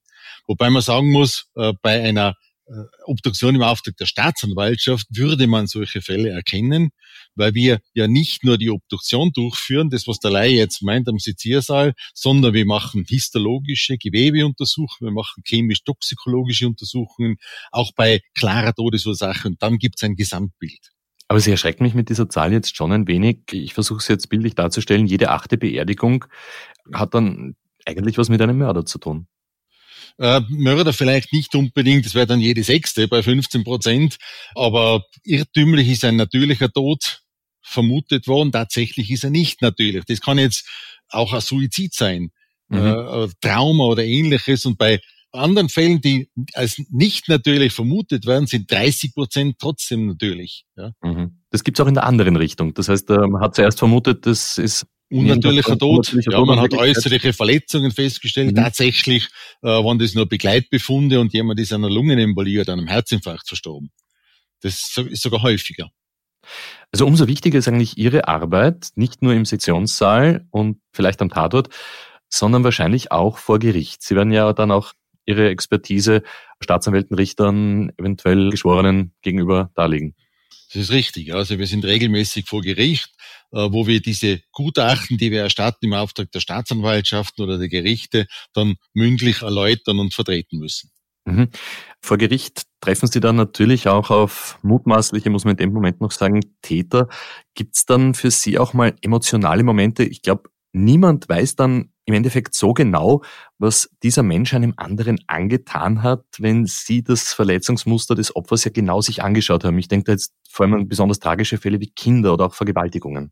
[0.46, 2.72] Wobei man sagen muss, äh, bei einer äh,
[3.04, 6.90] Obduktion im Auftrag der Staatsanwaltschaft würde man solche Fälle erkennen,
[7.34, 11.18] weil wir ja nicht nur die Obduktion durchführen, das was der Laie jetzt meint am
[11.18, 17.36] Seziersaal, sondern wir machen histologische Gewebeuntersuchungen, wir machen chemisch-toxikologische Untersuchungen,
[17.70, 20.90] auch bei klarer Todesursache und dann gibt es ein Gesamtbild.
[21.28, 23.38] Aber Sie erschrecken mich mit dieser Zahl jetzt schon ein wenig.
[23.52, 25.06] Ich versuche es jetzt bildlich darzustellen.
[25.06, 26.24] Jede achte Beerdigung
[26.92, 27.54] hat dann
[27.86, 29.28] eigentlich was mit einem Mörder zu tun.
[30.20, 34.18] Äh, Mörder vielleicht nicht unbedingt, das wäre dann jede sechste bei 15 Prozent,
[34.54, 37.22] aber irrtümlich ist ein natürlicher Tod
[37.62, 38.52] vermutet worden.
[38.52, 40.04] Tatsächlich ist er nicht natürlich.
[40.04, 40.68] Das kann jetzt
[41.08, 42.32] auch ein Suizid sein,
[42.68, 42.78] mhm.
[42.78, 44.66] äh, Trauma oder ähnliches.
[44.66, 45.00] Und bei
[45.32, 50.66] anderen Fällen, die als nicht natürlich vermutet werden, sind 30 Prozent trotzdem natürlich.
[50.76, 50.92] Ja.
[51.02, 51.40] Mhm.
[51.50, 52.74] Das gibt's auch in der anderen Richtung.
[52.74, 55.98] Das heißt, man hat zuerst vermutet, das ist Unnatürlicher Tod.
[55.98, 58.52] Unnatürlicher ja, man hat äußerliche Verletzungen festgestellt.
[58.52, 58.56] Mhm.
[58.56, 59.28] Tatsächlich
[59.62, 63.90] äh, waren das nur Begleitbefunde und jemand ist an einer Lungenembolie oder einem Herzinfarkt verstorben.
[64.60, 65.90] Das ist sogar häufiger.
[66.92, 71.68] Also umso wichtiger ist eigentlich Ihre Arbeit, nicht nur im Sektionssaal und vielleicht am Tatort,
[72.28, 74.02] sondern wahrscheinlich auch vor Gericht.
[74.02, 74.92] Sie werden ja dann auch
[75.26, 76.22] Ihre Expertise
[76.62, 80.14] Staatsanwälten, Richtern, eventuell Geschworenen gegenüber darlegen.
[80.72, 81.34] Das ist richtig.
[81.34, 83.10] Also wir sind regelmäßig vor Gericht,
[83.50, 88.76] wo wir diese Gutachten, die wir erstatten im Auftrag der Staatsanwaltschaften oder der Gerichte, dann
[88.94, 90.90] mündlich erläutern und vertreten müssen.
[91.26, 91.48] Mhm.
[92.00, 96.12] Vor Gericht treffen Sie dann natürlich auch auf mutmaßliche, muss man in dem Moment noch
[96.12, 97.08] sagen, Täter.
[97.54, 100.04] Gibt es dann für Sie auch mal emotionale Momente?
[100.04, 103.22] Ich glaube, niemand weiß dann im Endeffekt so genau,
[103.58, 109.00] was dieser Mensch einem anderen angetan hat, wenn Sie das Verletzungsmuster des Opfers ja genau
[109.00, 109.78] sich angeschaut haben.
[109.78, 113.30] Ich denke da jetzt vor allem an besonders tragische Fälle wie Kinder oder auch Vergewaltigungen.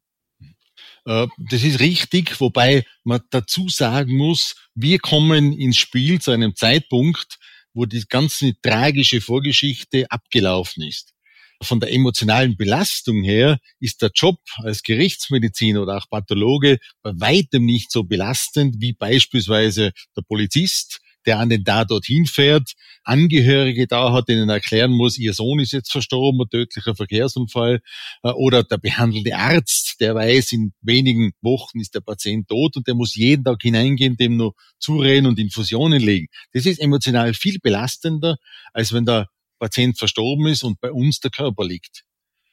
[1.04, 6.54] Äh, das ist richtig, wobei man dazu sagen muss, wir kommen ins Spiel zu einem
[6.56, 7.38] Zeitpunkt,
[7.74, 11.14] wo die ganze tragische Vorgeschichte abgelaufen ist.
[11.62, 17.64] Von der emotionalen Belastung her ist der Job als Gerichtsmediziner oder auch Pathologe bei weitem
[17.64, 22.72] nicht so belastend wie beispielsweise der Polizist, der an den Tatort hinfährt,
[23.04, 27.80] Angehörige da hat, denen erklären muss, ihr Sohn ist jetzt verstorben, ein tödlicher Verkehrsunfall,
[28.22, 32.86] äh, oder der behandelnde Arzt, der weiß, in wenigen Wochen ist der Patient tot und
[32.86, 36.28] der muss jeden Tag hineingehen, dem nur zureden und Infusionen legen.
[36.52, 38.38] Das ist emotional viel belastender,
[38.72, 42.04] als wenn der Patient verstorben ist und bei uns der Körper liegt.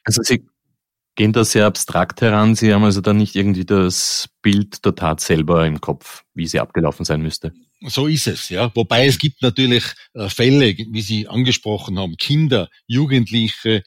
[0.04, 0.44] Also Sie
[1.14, 2.54] gehen da sehr abstrakt heran.
[2.54, 6.60] Sie haben also dann nicht irgendwie das Bild der Tat selber im Kopf, wie sie
[6.60, 7.54] abgelaufen sein müsste.
[7.82, 8.70] So ist es, ja.
[8.74, 9.84] Wobei es gibt natürlich
[10.14, 13.82] äh, Fälle, wie Sie angesprochen haben, Kinder, Jugendliche,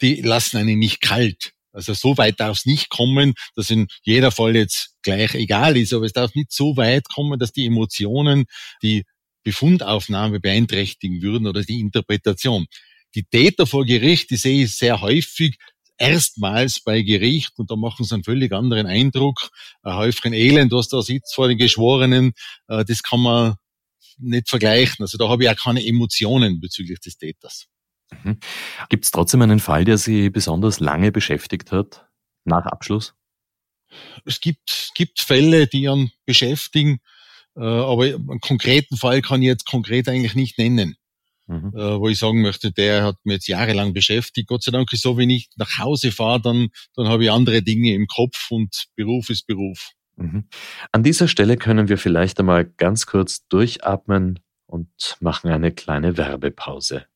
[0.00, 1.52] die lassen einen nicht kalt.
[1.72, 5.92] Also so weit darf es nicht kommen, dass in jeder Fall jetzt gleich egal ist,
[5.92, 8.44] aber es darf nicht so weit kommen, dass die Emotionen
[8.82, 9.04] die
[9.44, 12.66] Befundaufnahme beeinträchtigen würden oder die Interpretation.
[13.14, 15.56] Die Täter vor Gericht, die sehe ich sehr häufig,
[15.98, 19.50] erstmals bei Gericht und da machen sie einen völlig anderen Eindruck.
[19.82, 22.32] Ein Häufchen Elend, was da sitzt vor den Geschworenen,
[22.68, 23.56] äh, das kann man
[24.18, 25.02] nicht vergleichen.
[25.02, 27.66] Also da habe ich auch keine Emotionen bezüglich des Täters.
[28.22, 28.38] Mhm.
[28.88, 32.06] Gibt es trotzdem einen Fall, der Sie besonders lange beschäftigt hat,
[32.44, 33.14] nach Abschluss?
[34.24, 37.00] Es gibt, gibt Fälle, die einen beschäftigen,
[37.56, 40.96] äh, aber einen konkreten Fall kann ich jetzt konkret eigentlich nicht nennen
[41.46, 41.72] mhm.
[41.76, 44.48] äh, wo ich sagen möchte, der hat mich jetzt jahrelang beschäftigt.
[44.48, 47.62] Gott sei Dank ist so, wenn ich nach Hause fahre, dann, dann habe ich andere
[47.62, 49.90] Dinge im Kopf und Beruf ist Beruf.
[50.16, 50.48] Mhm.
[50.92, 54.88] An dieser Stelle können wir vielleicht einmal ganz kurz durchatmen und
[55.20, 57.06] machen eine kleine Werbepause.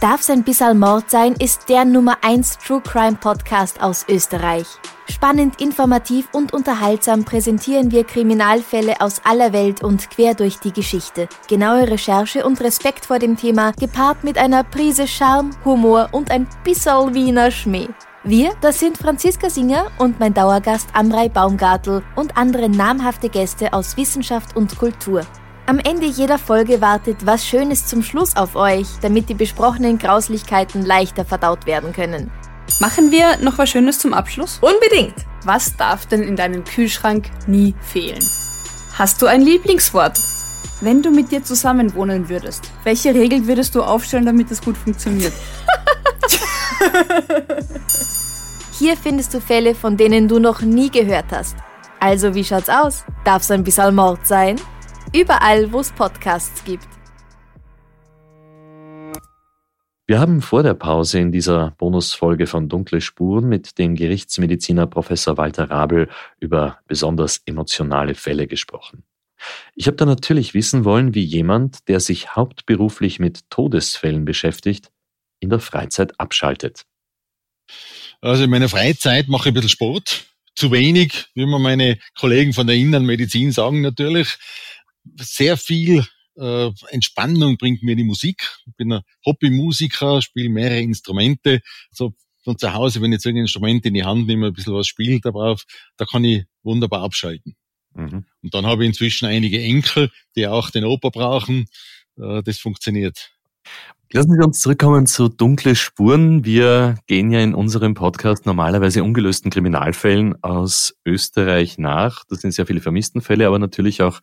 [0.00, 4.66] Darf's ein bisschen Mord sein ist der Nummer 1 True Crime Podcast aus Österreich.
[5.08, 11.28] Spannend, informativ und unterhaltsam präsentieren wir Kriminalfälle aus aller Welt und quer durch die Geschichte.
[11.48, 16.46] Genaue Recherche und Respekt vor dem Thema, gepaart mit einer Prise Charme, Humor und ein
[16.64, 17.88] bisschen Wiener Schmäh.
[18.24, 23.96] Wir, das sind Franziska Singer und mein Dauergast Amrei Baumgartel und andere namhafte Gäste aus
[23.96, 25.26] Wissenschaft und Kultur.
[25.66, 30.84] Am Ende jeder Folge wartet was Schönes zum Schluss auf euch, damit die besprochenen Grauslichkeiten
[30.84, 32.30] leichter verdaut werden können.
[32.80, 34.58] Machen wir noch was Schönes zum Abschluss?
[34.60, 35.14] Unbedingt!
[35.44, 38.22] Was darf denn in deinem Kühlschrank nie fehlen?
[38.98, 40.20] Hast du ein Lieblingswort?
[40.82, 44.76] Wenn du mit dir zusammen wohnen würdest, welche Regel würdest du aufstellen, damit es gut
[44.76, 45.32] funktioniert?
[48.78, 51.56] Hier findest du Fälle, von denen du noch nie gehört hast.
[52.00, 53.04] Also, wie schaut's aus?
[53.24, 54.60] Darf's ein bisschen Mord sein?
[55.14, 56.88] Überall, wo es Podcasts gibt.
[60.08, 65.36] Wir haben vor der Pause in dieser Bonusfolge von Dunkle Spuren mit dem Gerichtsmediziner Professor
[65.36, 69.04] Walter Rabel über besonders emotionale Fälle gesprochen.
[69.76, 74.90] Ich habe da natürlich wissen wollen, wie jemand, der sich hauptberuflich mit Todesfällen beschäftigt,
[75.38, 76.86] in der Freizeit abschaltet.
[78.20, 80.26] Also in meiner Freizeit mache ich ein bisschen Sport.
[80.56, 84.38] Zu wenig, wie mir meine Kollegen von der Innenmedizin sagen natürlich
[85.20, 86.04] sehr viel
[86.36, 88.48] äh, Entspannung bringt mir die Musik.
[88.66, 91.60] Ich bin ein Hobbymusiker, spiele mehrere Instrumente.
[91.90, 94.74] So von zu Hause, wenn ich jetzt ein Instrument in die Hand nehme, ein bisschen
[94.74, 95.64] was spiele darauf,
[95.96, 97.56] da kann ich wunderbar abschalten.
[97.94, 98.26] Mhm.
[98.42, 101.66] Und dann habe ich inzwischen einige Enkel, die auch den Oper brauchen.
[102.18, 103.33] Äh, das funktioniert.
[104.12, 106.44] Lassen Sie uns zurückkommen zu dunkle Spuren.
[106.44, 112.22] Wir gehen ja in unserem Podcast normalerweise ungelösten Kriminalfällen aus Österreich nach.
[112.28, 114.20] Das sind sehr viele Vermisstenfälle, aber natürlich auch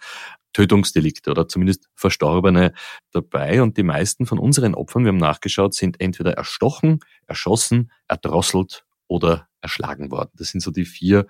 [0.54, 2.74] Tötungsdelikte oder zumindest Verstorbene
[3.12, 3.62] dabei.
[3.62, 9.50] Und die meisten von unseren Opfern, wir haben nachgeschaut, sind entweder erstochen, erschossen, erdrosselt oder
[9.60, 10.32] erschlagen worden.
[10.36, 11.28] Das sind so die vier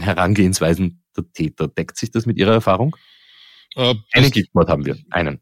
[0.00, 1.68] Herangehensweisen der Täter.
[1.68, 2.96] Deckt sich das mit Ihrer Erfahrung?
[3.76, 5.38] Äh, einen Giftmord haben wir, einen.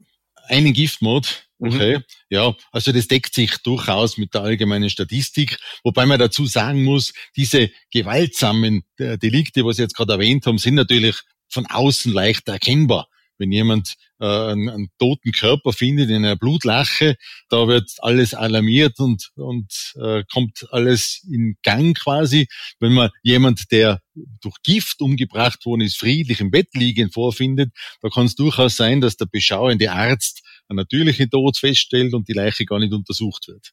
[0.48, 1.68] Einen Giftmord, mhm.
[1.68, 1.98] okay.
[1.98, 2.02] Mhm.
[2.30, 7.12] Ja, also das deckt sich durchaus mit der allgemeinen Statistik, wobei man dazu sagen muss,
[7.36, 11.16] diese gewaltsamen äh, Delikte, was Sie jetzt gerade erwähnt haben, sind natürlich
[11.48, 13.08] von außen leicht erkennbar.
[13.38, 17.16] Wenn jemand äh, einen, einen toten Körper findet in einer Blutlache,
[17.48, 22.46] da wird alles alarmiert und, und äh, kommt alles in Gang quasi.
[22.78, 24.00] Wenn man jemand, der
[24.40, 29.00] durch Gift umgebracht worden ist, friedlich im Bett liegen vorfindet, da kann es durchaus sein,
[29.00, 33.72] dass der beschauende Arzt einen natürlichen Tod feststellt und die Leiche gar nicht untersucht wird.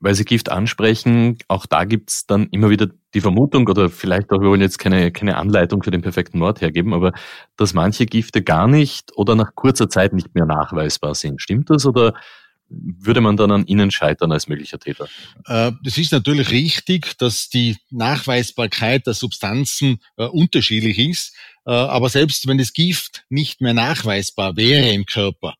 [0.00, 4.40] Weil Sie Gift ansprechen, auch da gibt's dann immer wieder die Vermutung oder vielleicht auch,
[4.40, 7.12] wir wollen jetzt keine, keine Anleitung für den perfekten Mord hergeben, aber
[7.56, 11.42] dass manche Gifte gar nicht oder nach kurzer Zeit nicht mehr nachweisbar sind.
[11.42, 12.14] Stimmt das oder
[12.70, 15.08] würde man dann an Ihnen scheitern als möglicher Täter?
[15.46, 21.34] Äh, das ist natürlich richtig, dass die Nachweisbarkeit der Substanzen äh, unterschiedlich ist.
[21.66, 25.54] Äh, aber selbst wenn das Gift nicht mehr nachweisbar wäre im Körper,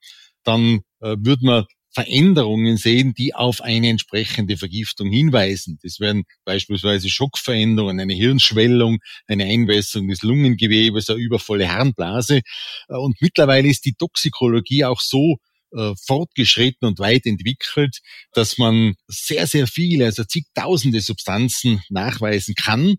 [0.44, 5.78] dann würde man Veränderungen sehen, die auf eine entsprechende Vergiftung hinweisen.
[5.82, 12.42] Das wären beispielsweise Schockveränderungen, eine Hirnschwellung, eine Einwässerung des Lungengewebes, eine übervolle Harnblase.
[12.88, 15.38] Und mittlerweile ist die Toxikologie auch so
[15.72, 18.00] äh, fortgeschritten und weit entwickelt,
[18.32, 22.96] dass man sehr, sehr viele, also zigtausende Substanzen nachweisen kann.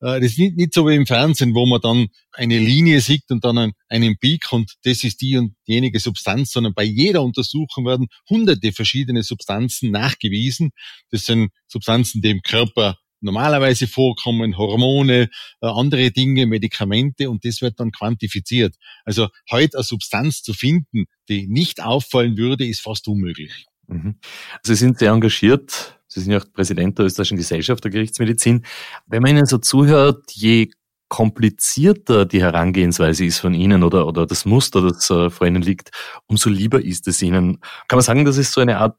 [0.00, 3.44] Äh, das ist nicht, so wie im Fernsehen, wo man dann eine Linie sieht und
[3.44, 8.08] dann einen Peak und das ist die und jenige Substanz, sondern bei jeder Untersuchung werden
[8.28, 10.70] hunderte verschiedene Substanzen nachgewiesen.
[11.10, 15.28] Das sind Substanzen, die im Körper normalerweise vorkommen, Hormone,
[15.60, 18.76] äh, andere Dinge, Medikamente und das wird dann quantifiziert.
[19.04, 23.64] Also heute eine Substanz zu finden, die nicht auffallen würde, ist fast unmöglich.
[23.86, 24.16] Mhm.
[24.62, 25.98] Sie sind sehr engagiert.
[26.14, 28.64] Sie sind ja auch Präsident der Österreichischen Gesellschaft der Gerichtsmedizin.
[29.06, 30.70] Wenn man Ihnen so zuhört, je
[31.08, 35.90] komplizierter die Herangehensweise ist von Ihnen oder, oder das Muster, das äh, vor Ihnen liegt,
[36.26, 37.60] umso lieber ist es Ihnen.
[37.88, 38.96] Kann man sagen, dass es so eine Art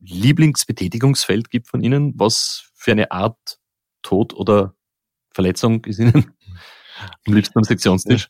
[0.00, 2.14] Lieblingsbetätigungsfeld gibt von Ihnen?
[2.16, 3.58] Was für eine Art
[4.00, 4.74] Tod oder
[5.30, 6.32] Verletzung ist Ihnen
[7.26, 8.28] am liebsten am Sektionstisch?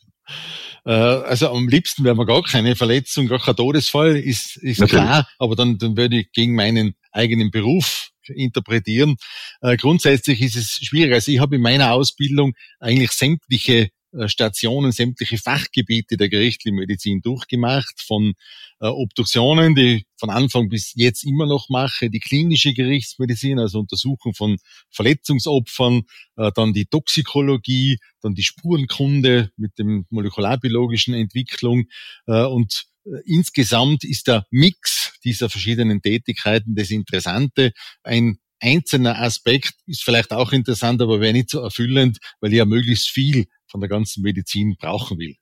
[0.84, 5.28] Äh, also am liebsten wäre mir gar keine Verletzung, gar kein Todesfall, ist, ist klar,
[5.38, 9.16] aber dann, dann würde ich gegen meinen eigenen Beruf interpretieren.
[9.60, 11.12] Äh, grundsätzlich ist es schwierig.
[11.12, 17.20] Also ich habe in meiner Ausbildung eigentlich sämtliche äh, Stationen, sämtliche Fachgebiete der gerichtlichen Medizin
[17.20, 18.34] durchgemacht, von
[18.80, 24.34] äh, Obduktionen, die von Anfang bis jetzt immer noch mache, die klinische Gerichtsmedizin, also Untersuchung
[24.34, 24.56] von
[24.90, 26.02] Verletzungsopfern,
[26.34, 31.84] dann die Toxikologie, dann die Spurenkunde mit dem molekularbiologischen Entwicklung
[32.26, 32.86] und
[33.26, 37.72] insgesamt ist der Mix dieser verschiedenen Tätigkeiten das Interessante.
[38.02, 42.64] Ein einzelner Aspekt ist vielleicht auch interessant, aber wäre nicht so erfüllend, weil ich ja
[42.64, 45.36] möglichst viel von der ganzen Medizin brauchen will.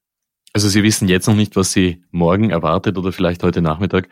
[0.52, 4.08] Also Sie wissen jetzt noch nicht, was Sie morgen erwartet oder vielleicht heute Nachmittag.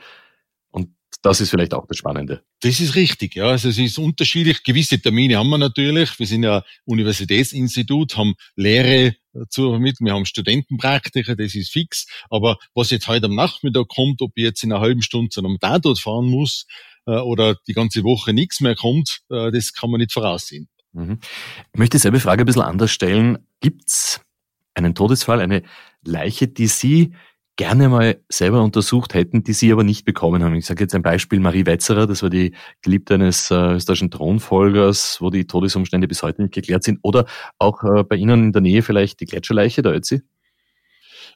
[0.71, 0.91] Und
[1.23, 2.43] das ist vielleicht auch das Spannende.
[2.61, 3.47] Das ist richtig, ja.
[3.47, 4.63] Also es ist unterschiedlich.
[4.63, 6.19] Gewisse Termine haben wir natürlich.
[6.19, 9.17] Wir sind ja Universitätsinstitut, haben Lehre
[9.49, 10.07] zu vermitteln.
[10.07, 12.07] Wir haben Studentenpraktiker, das ist fix.
[12.31, 15.41] Aber was jetzt heute am Nachmittag kommt, ob ich jetzt in einer halben Stunde zu
[15.41, 16.67] einem Tatort fahren muss
[17.07, 20.69] äh, oder die ganze Woche nichts mehr kommt, äh, das kann man nicht voraussehen.
[20.93, 21.19] Mhm.
[21.73, 23.39] Ich möchte dieselbe Frage ein bisschen anders stellen.
[23.61, 24.21] Gibt's
[24.75, 25.63] einen Todesfall, eine
[26.05, 27.15] Leiche, die Sie
[27.57, 30.55] gerne mal selber untersucht hätten, die Sie aber nicht bekommen haben.
[30.55, 35.21] Ich sage jetzt ein Beispiel, Marie Wetzerer, das war die Geliebte eines äh, österreichischen Thronfolgers,
[35.21, 36.99] wo die Todesumstände bis heute nicht geklärt sind.
[37.03, 37.27] Oder
[37.59, 40.23] auch äh, bei Ihnen in der Nähe vielleicht die Gletscherleiche, der Ötzi?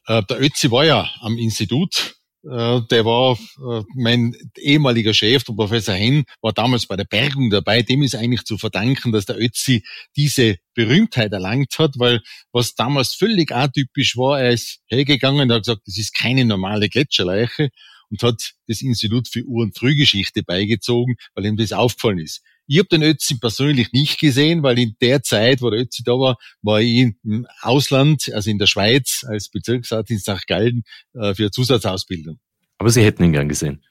[0.07, 2.17] Äh, der Ötzi war ja am Institut
[2.49, 7.83] der war äh, mein ehemaliger Chef, der Professor Henn, war damals bei der Bergung dabei.
[7.83, 9.85] Dem ist eigentlich zu verdanken, dass der Ötzi
[10.17, 12.21] diese Berühmtheit erlangt hat, weil
[12.53, 16.89] was damals völlig atypisch war, er ist hergegangen und hat gesagt, das ist keine normale
[16.89, 17.71] Gletscherleiche
[18.11, 22.43] und hat das Institut für Ur- und Frühgeschichte beigezogen, weil ihm das aufgefallen ist.
[22.70, 26.12] Ich habe den Ötzi persönlich nicht gesehen, weil in der Zeit, wo der Ötzi da
[26.12, 30.46] war, war ich im Ausland, also in der Schweiz, als Bezirksarzt in St.
[30.46, 30.83] Gallen
[31.14, 32.38] äh, für Zusatzausbildung.
[32.76, 33.83] Aber Sie hätten ihn gern gesehen.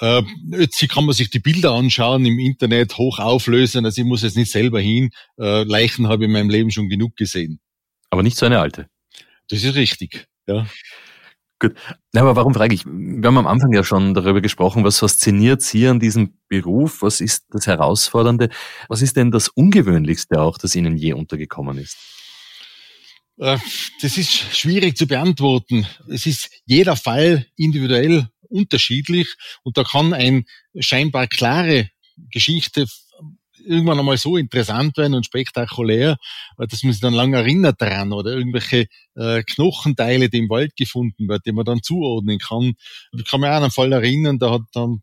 [0.00, 4.22] Äh, Ötzi kann man sich die Bilder anschauen im Internet, hoch auflösen, also ich muss
[4.22, 5.10] jetzt nicht selber hin.
[5.38, 7.60] Äh, Leichen habe ich in meinem Leben schon genug gesehen.
[8.08, 8.88] Aber nicht so eine alte.
[9.48, 10.66] Das ist richtig, ja.
[11.60, 11.74] Gut.
[12.12, 12.84] Ja, aber warum frage ich?
[12.84, 17.02] Wir haben am Anfang ja schon darüber gesprochen, was fasziniert Sie an diesem Beruf?
[17.02, 18.50] Was ist das Herausfordernde?
[18.88, 21.96] Was ist denn das Ungewöhnlichste auch, das Ihnen je untergekommen ist?
[23.38, 23.58] Äh,
[24.02, 25.86] das ist schwierig zu beantworten.
[26.08, 30.44] Es ist jeder Fall individuell unterschiedlich und da kann ein
[30.78, 31.90] scheinbar klare
[32.30, 32.86] Geschichte
[33.64, 36.16] irgendwann einmal so interessant werden und spektakulär,
[36.56, 41.28] dass man sich dann lange erinnert daran oder irgendwelche äh, Knochenteile, die im Wald gefunden
[41.28, 42.74] werden, die man dann zuordnen kann.
[43.16, 45.02] Ich kann mich auch an einen Fall erinnern, da hat dann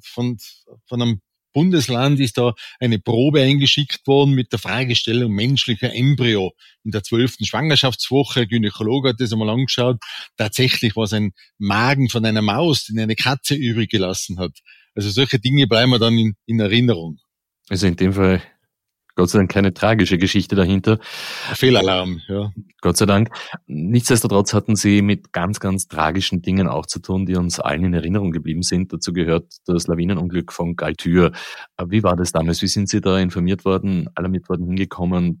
[0.00, 0.38] von,
[0.86, 1.20] von einem
[1.56, 6.52] Bundesland ist da eine Probe eingeschickt worden mit der Fragestellung menschlicher Embryo.
[6.84, 9.96] In der zwölften Schwangerschaftswoche, ein Gynäkologe hat das einmal angeschaut,
[10.36, 14.58] tatsächlich war es ein Magen von einer Maus, den eine Katze übrig gelassen hat.
[14.94, 17.20] Also solche Dinge bleiben mir dann in, in Erinnerung.
[17.68, 18.42] Also in dem Fall
[19.16, 20.98] Gott sei Dank keine tragische Geschichte dahinter.
[21.54, 22.52] Fehlalarm, ja.
[22.82, 23.30] Gott sei Dank.
[23.66, 27.94] Nichtsdestotrotz hatten Sie mit ganz, ganz tragischen Dingen auch zu tun, die uns allen in
[27.94, 28.92] Erinnerung geblieben sind.
[28.92, 31.32] Dazu gehört das Lawinenunglück von Galtür.
[31.86, 32.60] Wie war das damals?
[32.60, 35.40] Wie sind Sie da informiert worden, alarmiert worden, hingekommen?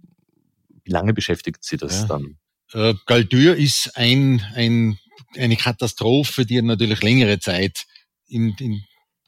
[0.82, 2.06] Wie lange beschäftigt Sie das ja.
[2.06, 2.38] dann?
[2.72, 4.98] Äh, Galtür ist ein, ein,
[5.36, 7.84] eine Katastrophe, die natürlich längere Zeit
[8.26, 8.82] in, in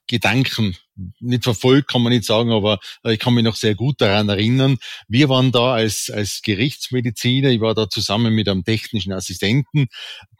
[0.07, 0.75] Gedanken
[1.21, 4.29] nicht verfolgt, kann man nicht sagen, aber äh, ich kann mich noch sehr gut daran
[4.29, 4.79] erinnern.
[5.09, 9.87] Wir waren da als, als Gerichtsmediziner, ich war da zusammen mit einem technischen Assistenten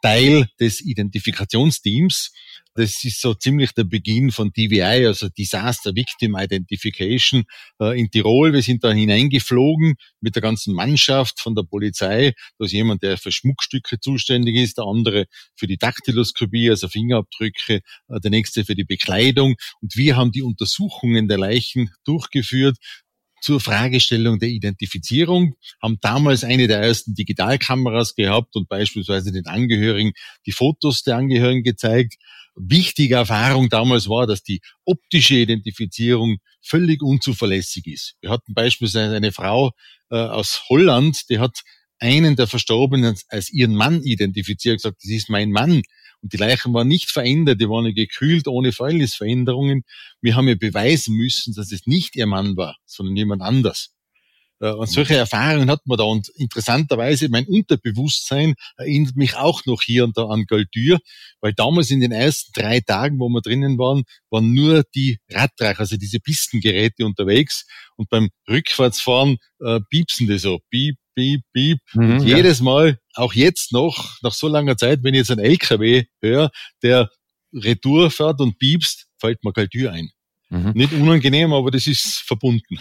[0.01, 2.31] Teil des Identifikationsteams
[2.79, 7.43] das ist so ziemlich der Beginn von DVI, also Disaster Victim Identification
[7.81, 8.53] äh, in Tirol.
[8.53, 12.33] Wir sind da hineingeflogen mit der ganzen Mannschaft von der Polizei.
[12.57, 17.81] Da ist jemand, der für Schmuckstücke zuständig ist, der andere für die Daktyloskopie, also Fingerabdrücke,
[18.07, 19.55] äh, der nächste für die Bekleidung.
[19.81, 22.77] Und wir haben die Untersuchungen der Leichen durchgeführt
[23.41, 30.11] zur Fragestellung der Identifizierung, haben damals eine der ersten Digitalkameras gehabt und beispielsweise den Angehörigen
[30.45, 32.15] die Fotos der Angehörigen gezeigt
[32.59, 38.15] wichtige Erfahrung damals war, dass die optische Identifizierung völlig unzuverlässig ist.
[38.21, 39.71] Wir hatten beispielsweise eine Frau
[40.09, 41.61] äh, aus Holland, die hat
[41.99, 45.81] einen der Verstorbenen als ihren Mann identifiziert, gesagt, das ist mein Mann.
[46.21, 49.83] Und die Leichen waren nicht verändert, die waren gekühlt, ohne Fäulnisveränderungen.
[50.21, 53.93] Wir haben ja beweisen müssen, dass es nicht ihr Mann war, sondern jemand anders.
[54.59, 56.03] Äh, und solche Erfahrungen hat man da.
[56.03, 60.99] Und interessanterweise, mein Unterbewusstsein erinnert mich auch noch hier und da an Galtür,
[61.41, 65.79] weil damals in den ersten drei Tagen, wo wir drinnen waren, waren nur die Radreich,
[65.79, 67.65] also diese Pistengeräte unterwegs.
[67.95, 70.59] Und beim Rückwärtsfahren äh, piepsen die so.
[70.69, 71.79] Piep, piep, piep.
[71.93, 75.43] Mhm, und jedes Mal, auch jetzt noch, nach so langer Zeit, wenn ich jetzt einen
[75.43, 76.49] LKW höre,
[76.81, 77.09] der
[77.53, 80.09] Retour fährt und piepst, fällt mir Galtür ein.
[80.49, 80.71] Mhm.
[80.73, 82.79] Nicht unangenehm, aber das ist verbunden.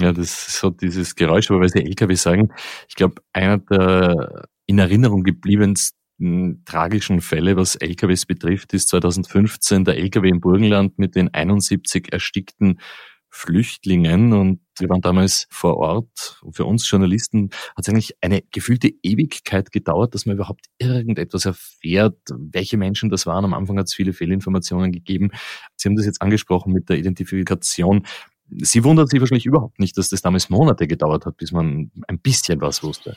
[0.00, 2.52] Ja, das ist so dieses Geräusch, aber weil Sie LKW sagen,
[2.88, 9.96] ich glaube, einer der in Erinnerung gebliebensten tragischen Fälle, was LKWs betrifft, ist 2015 der
[9.96, 12.80] LKW im Burgenland mit den 71 erstickten
[13.30, 16.40] Flüchtlingen und wir waren damals vor Ort.
[16.42, 21.44] Und für uns Journalisten hat es eigentlich eine gefühlte Ewigkeit gedauert, dass man überhaupt irgendetwas
[21.44, 23.44] erfährt, welche Menschen das waren.
[23.44, 25.30] Am Anfang hat es viele Fehlinformationen gegeben.
[25.76, 28.06] Sie haben das jetzt angesprochen mit der Identifikation.
[28.50, 32.18] Sie wundert sich wahrscheinlich überhaupt nicht, dass das damals Monate gedauert hat, bis man ein
[32.20, 33.16] bisschen was wusste.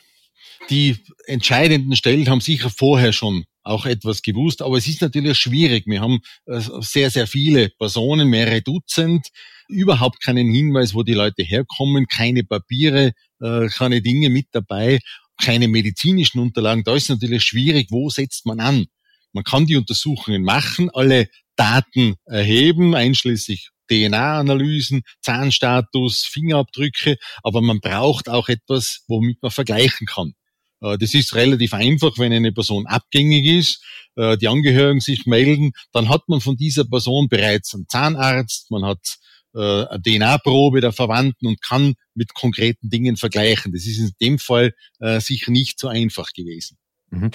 [0.70, 5.86] Die entscheidenden Stellen haben sicher vorher schon auch etwas gewusst, aber es ist natürlich schwierig.
[5.86, 9.28] Wir haben äh, sehr, sehr viele Personen, mehrere Dutzend,
[9.72, 15.00] überhaupt keinen Hinweis, wo die Leute herkommen, keine Papiere, äh, keine Dinge mit dabei,
[15.42, 16.84] keine medizinischen Unterlagen.
[16.84, 18.86] Da ist natürlich schwierig, wo setzt man an?
[19.34, 28.30] Man kann die Untersuchungen machen, alle Daten erheben, einschließlich DNA-Analysen, Zahnstatus, Fingerabdrücke, aber man braucht
[28.30, 30.34] auch etwas, womit man vergleichen kann.
[30.82, 33.84] Äh, das ist relativ einfach, wenn eine Person abgängig ist,
[34.16, 38.86] äh, die Angehörigen sich melden, dann hat man von dieser Person bereits einen Zahnarzt, man
[38.86, 39.18] hat
[39.54, 43.74] äh, DNA-Probe der Verwandten und kann mit konkreten Dingen vergleichen.
[43.74, 44.74] Das ist in dem Fall
[45.20, 46.78] sicher nicht so einfach gewesen.
[47.12, 47.32] Mhm.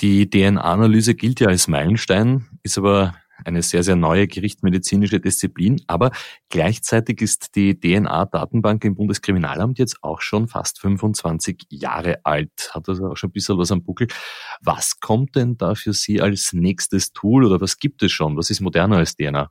[0.00, 5.80] Die DNA-Analyse gilt ja als Meilenstein, ist aber eine sehr, sehr neue gerichtsmedizinische Disziplin.
[5.86, 6.10] Aber
[6.48, 12.70] gleichzeitig ist die DNA-Datenbank im Bundeskriminalamt jetzt auch schon fast 25 Jahre alt.
[12.72, 14.08] Hat also auch schon ein bisschen was am Buckel.
[14.60, 18.36] Was kommt denn da für Sie als nächstes Tool oder was gibt es schon?
[18.36, 19.50] Was ist moderner als DNA?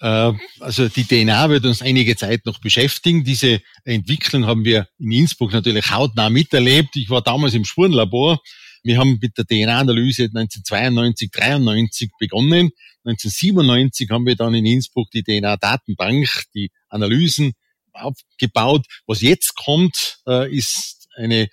[0.00, 3.24] Äh, also die DNA wird uns einige Zeit noch beschäftigen.
[3.24, 6.96] Diese Entwicklung haben wir in Innsbruck natürlich hautnah miterlebt.
[6.96, 8.40] Ich war damals im Spurenlabor
[8.84, 12.70] wir haben mit der DNA-Analyse 1992, 93 begonnen.
[13.04, 17.54] 1997 haben wir dann in Innsbruck die DNA-Datenbank, die Analysen
[17.94, 18.84] aufgebaut.
[19.06, 21.48] Was jetzt kommt, äh, ist eine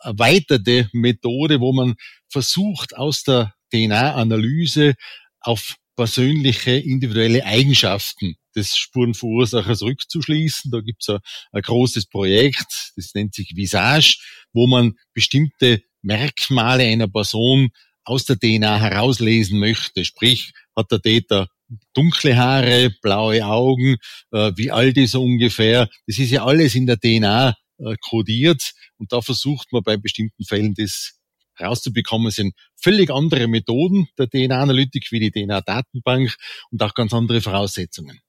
[0.00, 1.96] erweiterte Methode, wo man
[2.28, 4.94] versucht, aus der DNA-Analyse
[5.40, 10.70] auf persönliche, individuelle Eigenschaften des Spurenverursachers rückzuschließen.
[10.70, 11.18] Da gibt es ein,
[11.52, 14.18] ein, großes Projekt, das nennt sich Visage,
[14.52, 17.70] wo man bestimmte Merkmale einer Person
[18.04, 20.04] aus der DNA herauslesen möchte.
[20.04, 21.48] Sprich, hat der Täter
[21.94, 23.96] dunkle Haare, blaue Augen,
[24.30, 25.88] äh, wie alt ist er ungefähr.
[26.06, 30.44] Das ist ja alles in der DNA äh, kodiert und da versucht man bei bestimmten
[30.44, 31.15] Fällen das
[31.60, 32.30] rauszubekommen.
[32.30, 36.34] Sind völlig andere Methoden der DNA-Analytik wie die DNA-Datenbank
[36.70, 38.20] und auch ganz andere Voraussetzungen.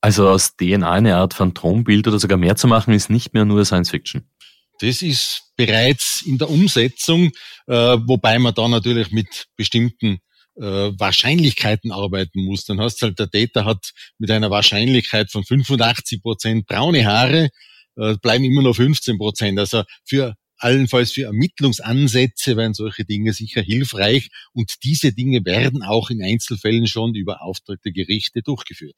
[0.00, 3.64] Also aus DNA eine Art Phantombild oder sogar mehr zu machen, ist nicht mehr nur
[3.64, 4.28] Science Fiction.
[4.80, 7.30] Das ist bereits in der Umsetzung,
[7.66, 10.18] äh, wobei man da natürlich mit bestimmten
[10.56, 12.64] äh, Wahrscheinlichkeiten arbeiten muss.
[12.64, 17.50] Dann hast du halt, der Täter hat mit einer Wahrscheinlichkeit von 85 Prozent braune Haare,
[17.96, 19.58] äh, bleiben immer noch 15 Prozent.
[19.58, 20.34] Also für
[20.64, 26.86] allenfalls für Ermittlungsansätze wären solche Dinge sicher hilfreich und diese Dinge werden auch in Einzelfällen
[26.86, 28.96] schon über auftragte Gerichte durchgeführt.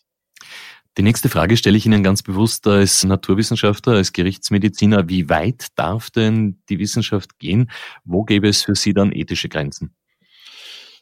[0.96, 5.10] Die nächste Frage stelle ich Ihnen ganz bewusst als Naturwissenschaftler, als Gerichtsmediziner.
[5.10, 7.70] Wie weit darf denn die Wissenschaft gehen?
[8.04, 9.94] Wo gäbe es für Sie dann ethische Grenzen?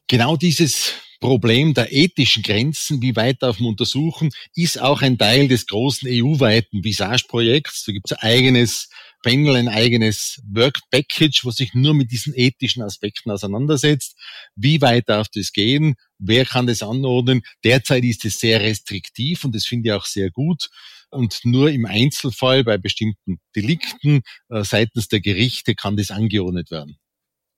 [0.09, 5.47] Genau dieses Problem der ethischen Grenzen, wie weit darf man untersuchen, ist auch ein Teil
[5.47, 7.85] des großen EU-weiten Visage-Projekts.
[7.85, 8.89] Da gibt es ein eigenes
[9.25, 14.17] Panel, ein eigenes Work Package, was sich nur mit diesen ethischen Aspekten auseinandersetzt.
[14.55, 15.95] Wie weit darf das gehen?
[16.19, 17.43] Wer kann das anordnen?
[17.65, 20.69] Derzeit ist es sehr restriktiv und das finde ich auch sehr gut.
[21.11, 26.99] Und nur im Einzelfall bei bestimmten Delikten äh, seitens der Gerichte kann das angeordnet werden.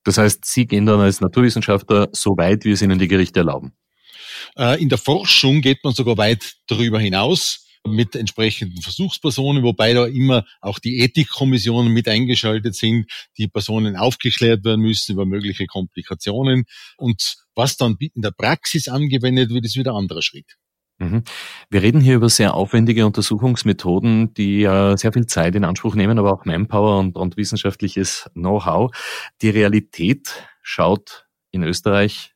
[0.03, 3.73] Das heißt, Sie gehen dann als Naturwissenschaftler so weit, wie es Ihnen die Gerichte erlauben?
[4.57, 10.05] Äh, in der Forschung geht man sogar weit darüber hinaus mit entsprechenden Versuchspersonen, wobei da
[10.05, 16.65] immer auch die Ethikkommissionen mit eingeschaltet sind, die Personen aufgeklärt werden müssen über mögliche Komplikationen.
[16.97, 20.57] Und was dann in der Praxis angewendet wird, ist wieder ein anderer Schritt.
[20.99, 21.23] Mhm.
[21.69, 24.63] Wir reden hier über sehr aufwendige Untersuchungsmethoden, die
[24.95, 28.91] sehr viel Zeit in Anspruch nehmen, aber auch Manpower und, und wissenschaftliches Know-how.
[29.41, 32.33] Die Realität schaut in Österreich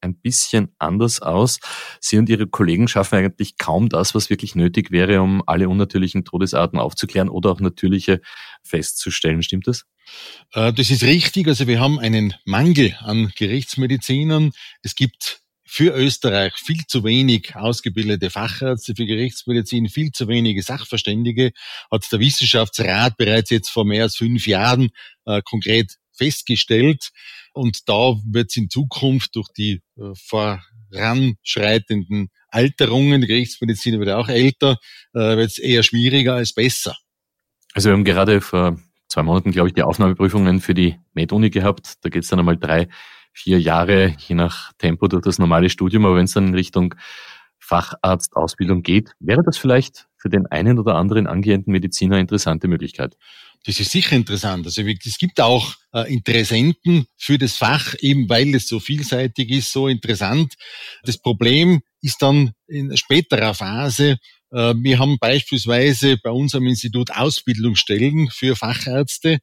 [0.00, 1.60] ein bisschen anders aus.
[2.00, 6.24] Sie und Ihre Kollegen schaffen eigentlich kaum das, was wirklich nötig wäre, um alle unnatürlichen
[6.24, 8.20] Todesarten aufzuklären oder auch natürliche
[8.62, 9.42] festzustellen.
[9.42, 9.84] Stimmt das?
[10.52, 11.48] Äh, das ist richtig.
[11.48, 14.52] Also wir haben einen Mangel an Gerichtsmedizinern.
[14.82, 15.40] Es gibt
[15.70, 21.52] für Österreich viel zu wenig ausgebildete Fachärzte für Gerichtsmedizin, viel zu wenige Sachverständige,
[21.90, 24.88] hat der Wissenschaftsrat bereits jetzt vor mehr als fünf Jahren
[25.26, 27.10] äh, konkret festgestellt.
[27.52, 34.28] Und da wird es in Zukunft durch die äh, voranschreitenden Alterungen, die Gerichtsmedizin wird auch
[34.28, 34.78] älter,
[35.14, 36.96] äh, wird es eher schwieriger als besser.
[37.74, 41.94] Also wir haben gerade vor zwei Monaten, glaube ich, die Aufnahmeprüfungen für die Med-Uni gehabt.
[42.02, 42.88] Da geht es dann einmal drei,
[43.32, 46.06] vier Jahre, je nach Tempo durch das normale Studium.
[46.06, 46.94] Aber wenn es dann in Richtung
[47.58, 53.16] Facharztausbildung geht, wäre das vielleicht für den einen oder anderen angehenden Mediziner interessante Möglichkeit.
[53.64, 54.66] Das ist sicher interessant.
[54.66, 59.72] Also es gibt auch äh, Interessenten für das Fach, eben weil es so vielseitig ist,
[59.72, 60.54] so interessant.
[61.02, 64.18] Das Problem ist dann in späterer Phase,
[64.52, 69.38] äh, wir haben beispielsweise bei unserem Institut Ausbildungsstellen für Fachärzte,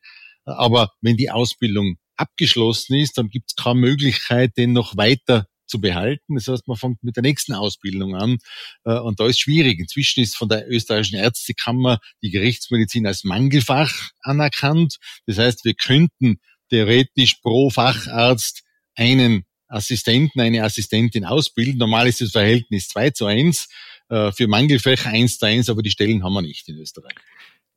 [0.45, 5.79] aber wenn die Ausbildung abgeschlossen ist, dann gibt es keine Möglichkeit, den noch weiter zu
[5.81, 6.35] behalten.
[6.35, 8.37] Das heißt, man fängt mit der nächsten Ausbildung an
[8.83, 9.79] äh, und da ist schwierig.
[9.79, 14.97] Inzwischen ist von der österreichischen Ärztekammer die Gerichtsmedizin als Mangelfach anerkannt.
[15.25, 16.39] Das heißt, wir könnten
[16.69, 18.63] theoretisch pro Facharzt
[18.95, 21.77] einen Assistenten, eine Assistentin ausbilden.
[21.77, 23.67] Normal ist das Verhältnis 2 zu 1,
[24.09, 27.15] äh, für Mangelfächer 1 zu 1, aber die Stellen haben wir nicht in Österreich.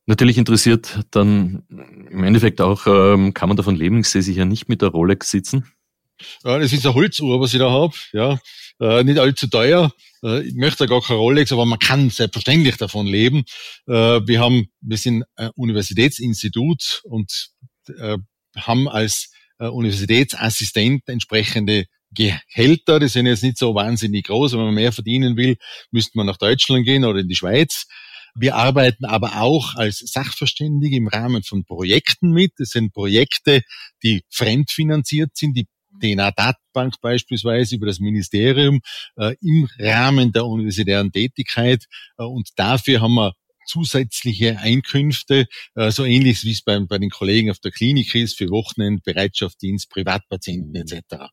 [0.06, 4.46] Natürlich interessiert dann im Endeffekt auch, ähm, kann man davon leben, ich sehe sich ja
[4.46, 5.70] nicht mit der Rolex sitzen.
[6.44, 7.94] Ja, das ist eine Holzuhr, was ich da hab.
[8.12, 8.38] Ja,
[8.80, 9.92] äh, nicht allzu teuer.
[10.22, 13.44] Äh, ich möchte gar keine Rolex, aber man kann selbstverständlich davon leben.
[13.86, 17.50] Äh, wir haben, wir sind ein Universitätsinstitut und
[17.98, 18.18] äh,
[18.56, 23.00] haben als äh, Universitätsassistent entsprechende Gehälter.
[23.00, 24.52] Die sind jetzt nicht so wahnsinnig groß.
[24.52, 25.56] Wenn man mehr verdienen will,
[25.90, 27.86] müsste man nach Deutschland gehen oder in die Schweiz.
[28.34, 32.52] Wir arbeiten aber auch als Sachverständige im Rahmen von Projekten mit.
[32.58, 33.62] Das sind Projekte,
[34.02, 35.66] die fremdfinanziert sind, die
[35.98, 38.80] DNA-Datenbank beispielsweise über das Ministerium
[39.16, 41.84] äh, im Rahmen der universitären Tätigkeit.
[42.18, 43.32] Äh, und dafür haben wir
[43.66, 48.36] zusätzliche Einkünfte, äh, so ähnlich wie es bei, bei den Kollegen auf der Klinik ist,
[48.36, 51.28] für Wochenend, Bereitschaftsdienst, Privatpatienten etc.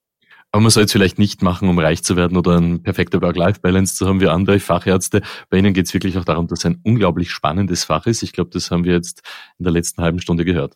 [0.51, 3.95] Aber man soll es vielleicht nicht machen, um reich zu werden oder ein perfekter Work-Life-Balance
[3.95, 5.21] zu haben wie andere Fachärzte.
[5.49, 8.23] Bei Ihnen geht es wirklich auch darum, dass es ein unglaublich spannendes Fach ist.
[8.23, 9.21] Ich glaube, das haben wir jetzt
[9.57, 10.75] in der letzten halben Stunde gehört.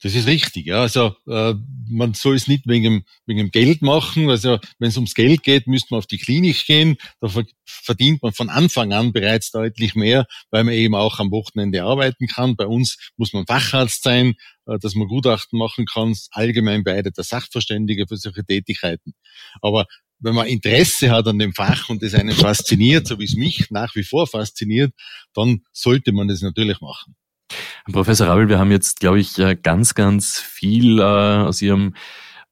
[0.00, 0.82] Das ist richtig, ja.
[0.82, 1.54] Also äh,
[1.88, 4.30] man soll es nicht wegen, wegen dem Geld machen.
[4.30, 6.96] Also wenn es ums Geld geht, müsste man auf die Klinik gehen.
[7.20, 7.28] Da
[7.66, 12.28] verdient man von Anfang an bereits deutlich mehr, weil man eben auch am Wochenende arbeiten
[12.28, 12.54] kann.
[12.54, 14.34] Bei uns muss man Facharzt sein,
[14.66, 19.14] äh, dass man Gutachten machen kann, allgemein beide der Sachverständige für solche Tätigkeiten.
[19.62, 19.86] Aber
[20.20, 23.70] wenn man Interesse hat an dem Fach und es einen fasziniert, so wie es mich
[23.70, 24.92] nach wie vor fasziniert,
[25.34, 27.16] dann sollte man das natürlich machen.
[27.92, 31.94] Professor Rabel, wir haben jetzt, glaube ich, äh, ganz, ganz viel äh, aus Ihrem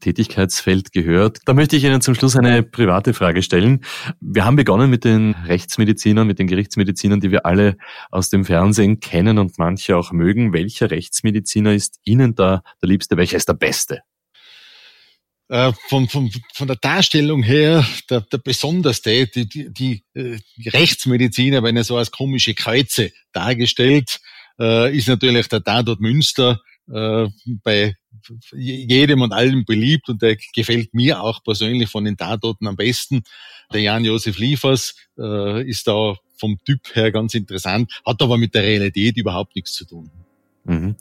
[0.01, 1.41] Tätigkeitsfeld gehört.
[1.45, 3.84] Da möchte ich Ihnen zum Schluss eine private Frage stellen.
[4.20, 7.76] Wir haben begonnen mit den Rechtsmedizinern, mit den Gerichtsmedizinern, die wir alle
[8.11, 10.53] aus dem Fernsehen kennen und manche auch mögen.
[10.53, 13.16] Welcher Rechtsmediziner ist Ihnen da der Liebste?
[13.16, 14.01] Welcher ist der Beste?
[15.49, 21.62] Äh, von, von, von der Darstellung her der, der besonderste, die, die, die, die Rechtsmediziner
[21.62, 24.18] werden so als komische Kreuze dargestellt.
[24.59, 26.61] Äh, ist natürlich der Tatort Münster
[26.92, 27.26] äh,
[27.62, 27.94] bei
[28.52, 33.22] jedem und allem beliebt und der gefällt mir auch persönlich von den Tatorten am besten.
[33.72, 38.62] Der Jan-Josef Liefers äh, ist da vom Typ her ganz interessant, hat aber mit der
[38.62, 40.11] Realität überhaupt nichts zu tun.
[40.64, 40.96] Mhm.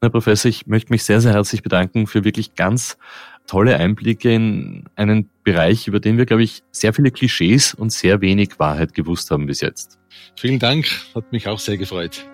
[0.00, 2.98] Herr Professor, ich möchte mich sehr, sehr herzlich bedanken für wirklich ganz
[3.46, 8.20] tolle Einblicke in einen Bereich, über den wir, glaube ich, sehr viele Klischees und sehr
[8.20, 9.98] wenig Wahrheit gewusst haben bis jetzt.
[10.36, 12.26] Vielen Dank, hat mich auch sehr gefreut.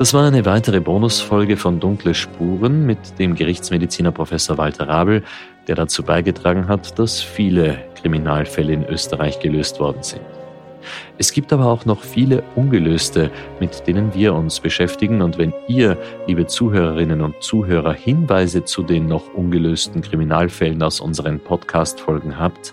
[0.00, 5.22] Das war eine weitere Bonusfolge von Dunkle Spuren mit dem Gerichtsmediziner Professor Walter Rabel,
[5.68, 10.22] der dazu beigetragen hat, dass viele Kriminalfälle in Österreich gelöst worden sind.
[11.18, 13.30] Es gibt aber auch noch viele ungelöste,
[13.60, 15.20] mit denen wir uns beschäftigen.
[15.20, 21.40] Und wenn ihr, liebe Zuhörerinnen und Zuhörer, Hinweise zu den noch ungelösten Kriminalfällen aus unseren
[21.40, 22.72] Podcast-Folgen habt,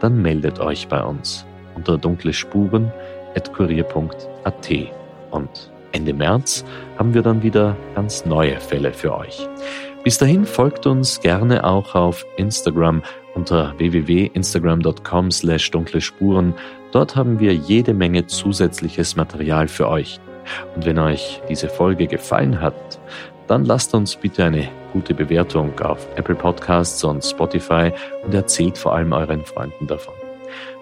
[0.00, 4.70] dann meldet euch bei uns unter dunklespuren.kurier.at.
[5.30, 6.64] Und Ende März
[6.98, 9.48] haben wir dann wieder ganz neue Fälle für euch.
[10.04, 13.02] Bis dahin folgt uns gerne auch auf Instagram
[13.34, 16.54] unter www.instagram.com slash dunkle Spuren.
[16.92, 20.18] Dort haben wir jede Menge zusätzliches Material für euch.
[20.74, 22.98] Und wenn euch diese Folge gefallen hat,
[23.48, 27.92] dann lasst uns bitte eine gute Bewertung auf Apple Podcasts und Spotify
[28.24, 30.14] und erzählt vor allem euren Freunden davon.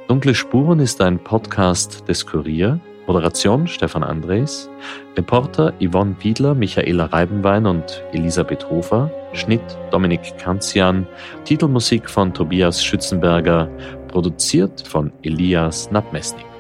[0.09, 4.69] Dunkle Spuren ist ein Podcast des Kurier Moderation Stefan Andres,
[5.17, 11.07] Reporter Yvonne Piedler, Michaela Reibenwein und Elisabeth Hofer, Schnitt Dominik Kanzian,
[11.45, 13.69] Titelmusik von Tobias Schützenberger,
[14.09, 16.56] produziert von Elias Nabmesnik.